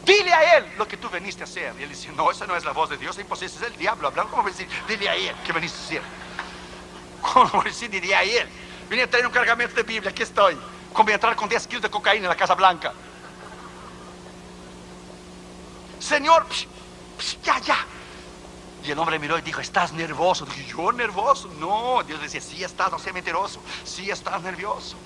[0.05, 1.75] Dile a él lo que tú veniste a hacer.
[1.79, 3.15] Y él dice: No, esa no es la voz de Dios.
[3.15, 3.55] Es imposible.
[3.55, 4.31] Es el diablo hablando.
[4.31, 4.67] ¿Cómo decir?
[4.87, 6.01] Dile a él que veniste a hacer.
[7.21, 7.89] ¿Cómo decir?
[7.89, 8.49] Dile a él.
[8.89, 10.09] Vine a traer un cargamento de Biblia.
[10.09, 10.57] Aquí estoy.
[10.91, 12.93] Como entrar con 10 kilos de cocaína en la Casa Blanca.
[15.99, 16.45] Señor,
[17.43, 17.77] ya, ya.
[18.83, 20.45] Y el hombre miró y dijo, ¿estás nervioso?
[20.45, 21.47] Dije, ¿yo nervioso?
[21.59, 24.97] No, Dios decía, sí estás, no seas mentiroso, sí estás nervioso.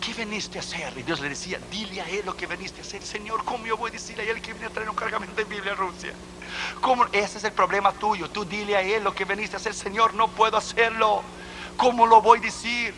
[0.00, 0.96] ¿qué veniste a hacer?
[0.96, 3.02] Y Dios le decía, dile a él lo que veniste a hacer.
[3.02, 5.44] Señor, ¿cómo yo voy a decirle a él que viene a traer un cargamento de
[5.44, 6.14] Biblia a Rusia?
[6.80, 7.04] ¿Cómo?
[7.12, 8.30] Ese es el problema tuyo.
[8.30, 9.74] Tú dile a él lo que veniste a hacer.
[9.74, 11.22] Señor, no puedo hacerlo.
[11.76, 12.94] ¿Cómo lo voy a decir?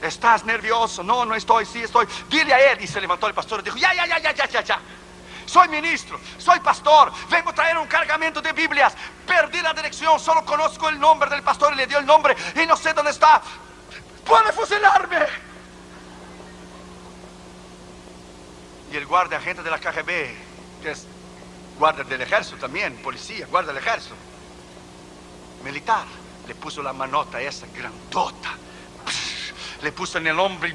[0.00, 1.02] ¿Estás nervioso?
[1.02, 2.06] No, no estoy, sí estoy.
[2.28, 2.82] Dile a él.
[2.82, 4.80] Y se levantó el pastor y dijo, ya, ya, ya, ya, ya, ya, ya.
[5.52, 8.94] Soy ministro, soy pastor, vengo a traer un cargamento de Biblias.
[9.26, 12.64] Perdí la dirección, solo conozco el nombre del pastor y le dio el nombre y
[12.64, 13.42] no sé dónde está.
[14.24, 15.18] Puede fusilarme.
[18.90, 20.06] Y el guardia agente de la KGB,
[20.80, 21.06] que es
[21.78, 24.14] guardia del ejército también, policía, guardia del ejército,
[25.62, 26.06] militar,
[26.48, 28.54] le puso la manota esa grandota,
[29.82, 30.74] le puso en el hombro y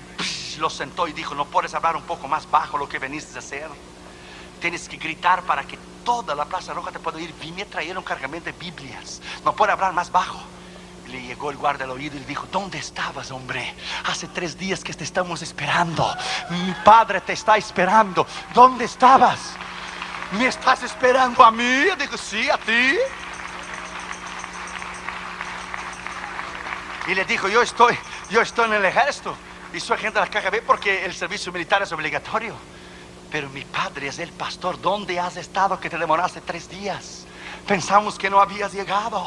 [0.60, 3.40] lo sentó y dijo, no puedes hablar un poco más bajo lo que veniste a
[3.40, 3.97] hacer.
[4.60, 7.34] Tienes que gritar para que toda la Plaza Roja te pueda oír.
[7.42, 9.22] Vine a traer un cargamento de Biblias.
[9.44, 10.40] No puede hablar más bajo.
[11.08, 13.74] Le llegó el guardia al oído y le dijo, ¿dónde estabas, hombre?
[14.06, 16.14] Hace tres días que te estamos esperando.
[16.50, 18.26] Mi padre te está esperando.
[18.54, 19.56] ¿Dónde estabas?
[20.32, 21.86] ¿Me estás esperando a mí?
[21.88, 22.98] Yo digo, sí, a ti.
[27.08, 27.98] Y le dijo, yo estoy,
[28.30, 29.34] yo estoy en el ejército
[29.74, 32.54] y soy agente de la KGB porque el servicio militar es obligatorio.
[33.30, 34.80] Pero mi padre es el pastor.
[34.80, 37.26] ¿Dónde has estado que te demoraste tres días?
[37.66, 39.26] Pensamos que no habías llegado.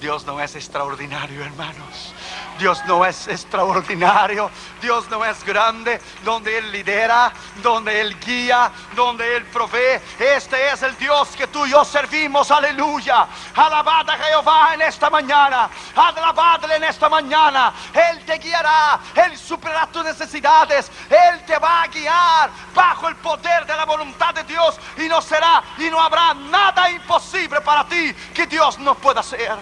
[0.00, 2.14] Dios no es extraordinario, hermanos.
[2.58, 4.50] Dios no es extraordinario,
[4.82, 7.32] Dios no es grande, donde Él lidera,
[7.62, 10.00] donde Él guía, donde Él provee.
[10.18, 13.26] Este es el Dios que tú y yo servimos, aleluya.
[13.54, 17.72] Alabad a Jehová en esta mañana, alabadle en esta mañana.
[17.92, 23.66] Él te guiará, Él superará tus necesidades, Él te va a guiar bajo el poder
[23.66, 28.12] de la voluntad de Dios y no será y no habrá nada imposible para ti
[28.34, 29.56] que Dios no pueda hacer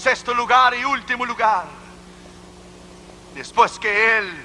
[0.00, 1.66] sexto lugar y último lugar.
[3.34, 4.44] Después que él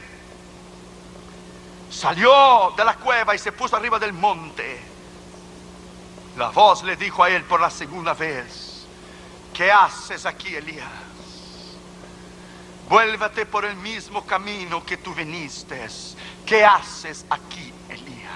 [1.90, 4.82] salió de la cueva y se puso arriba del monte,
[6.38, 8.86] la voz le dijo a él por la segunda vez,
[9.54, 10.90] ¿qué haces aquí, Elías?
[12.90, 15.88] Vuélvete por el mismo camino que tú viniste.
[16.46, 18.32] ¿Qué haces aquí, Elías?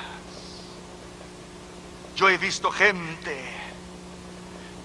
[2.16, 3.59] Yo he visto gente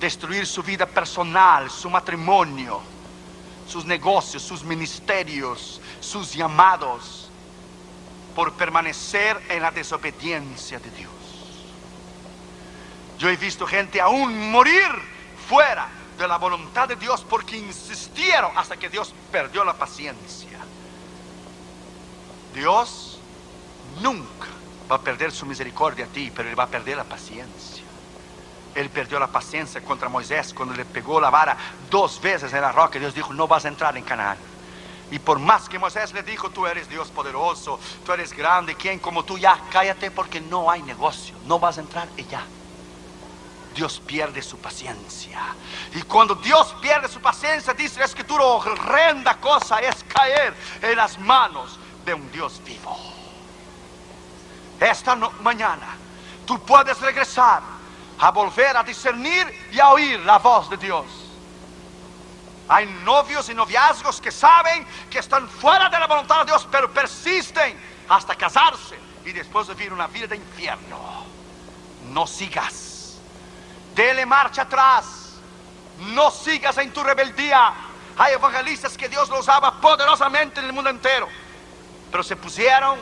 [0.05, 2.83] destruir su vida personal, su matrimonio,
[3.67, 7.31] sus negocios, sus ministerios, sus llamados,
[8.35, 11.13] por permanecer en la desobediencia de Dios.
[13.19, 14.91] Yo he visto gente aún morir
[15.49, 15.89] fuera
[16.19, 20.59] de la voluntad de Dios porque insistieron hasta que Dios perdió la paciencia.
[22.53, 23.21] Dios
[24.03, 24.49] nunca
[24.91, 27.84] va a perder su misericordia a ti, pero Él va a perder la paciencia.
[28.75, 31.57] Él perdió la paciencia contra Moisés cuando le pegó la vara
[31.91, 32.99] dos veces en la roca.
[32.99, 34.37] Dios dijo, no vas a entrar en Canaán.
[35.11, 38.99] Y por más que Moisés le dijo, tú eres Dios poderoso, tú eres grande, ¿quién
[38.99, 39.39] como tú?
[39.39, 42.43] Ya, cállate porque no hay negocio, no vas a entrar y ya.
[43.75, 45.41] Dios pierde su paciencia.
[45.95, 51.19] Y cuando Dios pierde su paciencia, dice la escritura, horrenda cosa es caer en las
[51.19, 52.97] manos de un Dios vivo.
[54.81, 55.97] Esta mañana
[56.47, 57.74] tú puedes regresar
[58.19, 61.05] a volver a discernir y a oír la voz de Dios.
[62.69, 66.91] Hay novios y noviazgos que saben que están fuera de la voluntad de Dios, pero
[66.91, 71.25] persisten hasta casarse y después vivir una vida de infierno.
[72.11, 73.19] No sigas.
[73.95, 75.37] Dele marcha atrás.
[76.15, 77.73] No sigas en tu rebeldía.
[78.17, 81.29] Hay evangelistas que Dios los ama poderosamente en el mundo entero,
[82.11, 82.99] pero se pusieron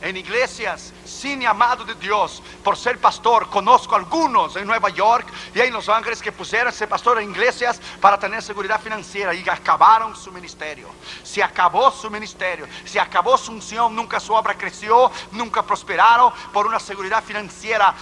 [0.00, 3.48] en iglesias sin llamado de Dios por ser pastor.
[3.48, 7.80] Conozco algunos en Nueva York y en Los Ángeles que pusieron ser pastor en iglesias
[8.00, 10.88] para tener seguridad financiera y acabaron su ministerio.
[11.22, 16.66] Se acabó su ministerio, se acabó su unción, nunca su obra creció, nunca prosperaron por
[16.66, 17.94] una seguridad financiera.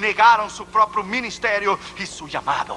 [0.00, 2.74] Negaron su propio ministerio y su llamado.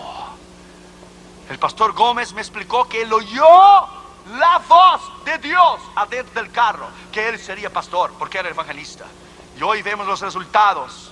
[1.50, 3.88] El pastor Gómez me explicó que él oyó
[4.32, 9.06] la voz de Dios adentro del carro, que él sería pastor, porque era evangelista.
[9.58, 11.12] Y hoy vemos los resultados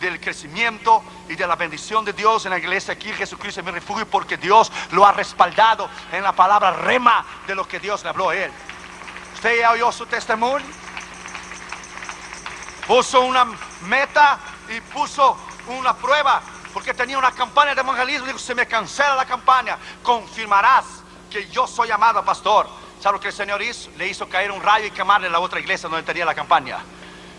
[0.00, 3.72] del crecimiento y de la bendición de Dios en la iglesia aquí, Jesucristo es mi
[3.72, 8.08] refugio, porque Dios lo ha respaldado en la palabra rema de lo que Dios le
[8.08, 8.50] habló a él.
[9.34, 10.66] ¿Usted ya oyó su testimonio?
[12.86, 13.46] Puso una
[13.82, 14.38] meta
[14.68, 15.36] y puso
[15.68, 16.42] una prueba,
[16.72, 18.26] porque tenía una campaña de evangelismo.
[18.26, 20.84] Dijo, se me cancela la campaña, confirmarás
[21.30, 22.68] que yo soy llamado pastor.
[23.00, 23.90] ¿Sabe lo que el Señor hizo?
[23.96, 26.78] Le hizo caer un rayo y quemarle la otra iglesia donde tenía la campaña.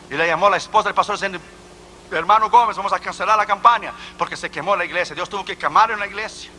[0.09, 1.39] Y le llamó la esposa del pastor diciendo,
[2.11, 5.13] hermano Gómez, vamos a cancelar la campaña porque se quemó la iglesia.
[5.13, 6.49] Dios tuvo que quemar en la iglesia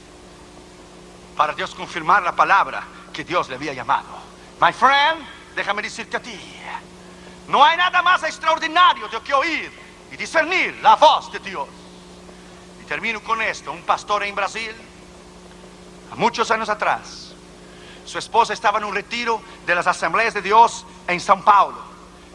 [1.37, 4.07] para Dios confirmar la palabra que Dios le había llamado.
[4.61, 5.27] My friend,
[5.57, 6.39] déjame decirte a ti,
[7.49, 9.73] no hay nada más extraordinario de que oír
[10.13, 11.69] y discernir la voz de Dios.
[12.81, 14.75] Y termino con esto, un pastor en Brasil,
[16.17, 17.22] muchos años atrás,
[18.05, 21.93] su esposa estaba en un retiro de las asambleas de Dios en São Paulo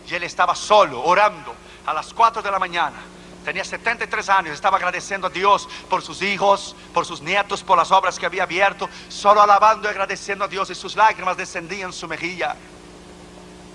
[0.09, 1.53] y él estaba solo, orando
[1.86, 2.95] a las 4 de la mañana.
[3.43, 7.91] Tenía 73 años, estaba agradeciendo a Dios por sus hijos, por sus nietos, por las
[7.91, 12.07] obras que había abierto, solo alabando y agradeciendo a Dios y sus lágrimas descendían su
[12.07, 12.55] mejilla.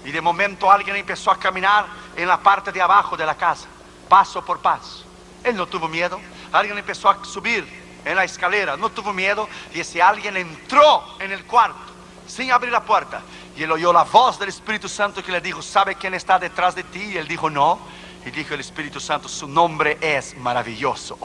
[0.05, 1.87] Y de momento alguien empezó a caminar
[2.17, 3.67] en la parte de abajo de la casa,
[4.09, 5.05] paso por paso.
[5.43, 6.21] Él no tuvo miedo.
[6.53, 9.49] Alguien empezó a subir en la escalera, no tuvo miedo.
[9.75, 11.93] Y ese alguien entró en el cuarto
[12.27, 13.23] sin abrir la puerta.
[13.57, 16.75] Y él oyó la voz del Espíritu Santo que le dijo, ¿sabe quién está detrás
[16.75, 17.03] de ti?
[17.03, 17.79] Y él dijo, no.
[18.25, 21.19] Y dijo el Espíritu Santo, su nombre es maravilloso.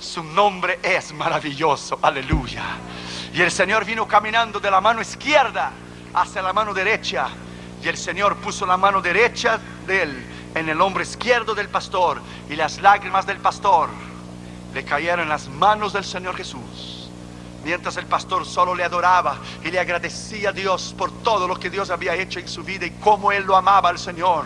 [0.00, 1.98] Su nombre es maravilloso.
[2.00, 2.64] Aleluya.
[3.32, 5.72] Y el Señor vino caminando de la mano izquierda
[6.14, 7.28] hacia la mano derecha.
[7.82, 12.22] Y el Señor puso la mano derecha de él en el hombro izquierdo del pastor.
[12.48, 13.90] Y las lágrimas del pastor
[14.74, 17.10] le cayeron en las manos del Señor Jesús.
[17.64, 21.68] Mientras el pastor solo le adoraba y le agradecía a Dios por todo lo que
[21.68, 24.44] Dios había hecho en su vida y cómo él lo amaba al Señor.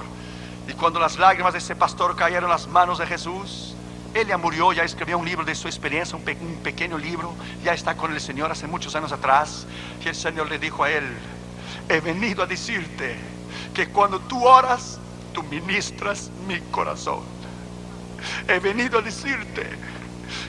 [0.66, 3.74] Y cuando las lágrimas de ese pastor cayeron en las manos de Jesús,
[4.14, 7.74] él ya murió, ya escribió un libro de su experiencia, un, un, pequeño libro, ya
[7.74, 9.66] está con el Señor hace muchos años atrás.
[10.02, 11.04] Y el Señor le dijo a él,
[11.88, 13.16] he venido a decirte
[13.74, 14.98] que cuando tú oras,
[15.32, 17.20] tú ministras mi corazón.
[18.48, 19.68] He venido a decirte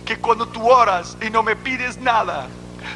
[0.05, 2.47] que cuando tú oras y no me pides nada,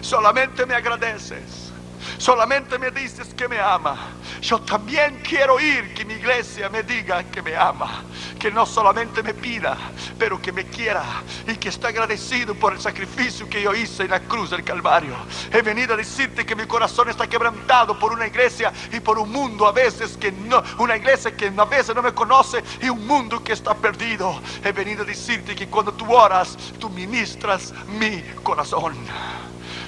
[0.01, 1.71] solamente me agradeces.
[2.17, 3.97] Solamente me dices que me ama.
[4.41, 8.03] Yo también quiero oír que mi iglesia me diga que me ama.
[8.45, 9.75] Que no solamente me pida,
[10.19, 11.03] pero que me quiera
[11.47, 15.15] y que está agradecido por el sacrificio que yo hice en la cruz del Calvario.
[15.51, 19.31] He venido a decirte que mi corazón está quebrantado por una iglesia y por un
[19.31, 23.07] mundo a veces que no, una iglesia que a veces no me conoce y un
[23.07, 24.39] mundo que está perdido.
[24.63, 28.93] He venido a decirte que cuando tú oras, tú ministras mi corazón.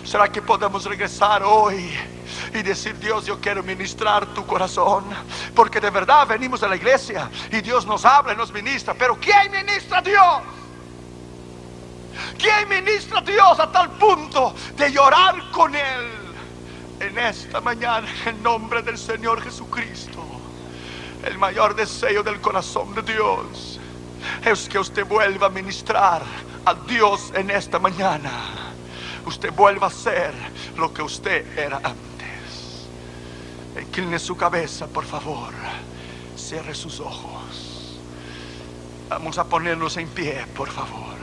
[0.07, 1.91] ¿Será que podemos regresar hoy
[2.53, 5.03] y decir, Dios, yo quiero ministrar tu corazón?
[5.53, 8.93] Porque de verdad venimos a la iglesia y Dios nos habla y nos ministra.
[8.93, 10.41] Pero ¿quién ministra a Dios?
[12.39, 16.07] ¿Quién ministra a Dios a tal punto de llorar con Él
[17.01, 20.23] en esta mañana en nombre del Señor Jesucristo?
[21.25, 23.77] El mayor deseo del corazón de Dios
[24.45, 26.21] es que usted vuelva a ministrar
[26.63, 28.67] a Dios en esta mañana
[29.27, 30.33] usted vuelva a ser
[30.77, 32.87] lo que usted era antes.
[33.79, 35.53] Incline su cabeza, por favor.
[36.37, 37.99] Cierre sus ojos.
[39.09, 41.16] Vamos a ponernos en pie, por favor.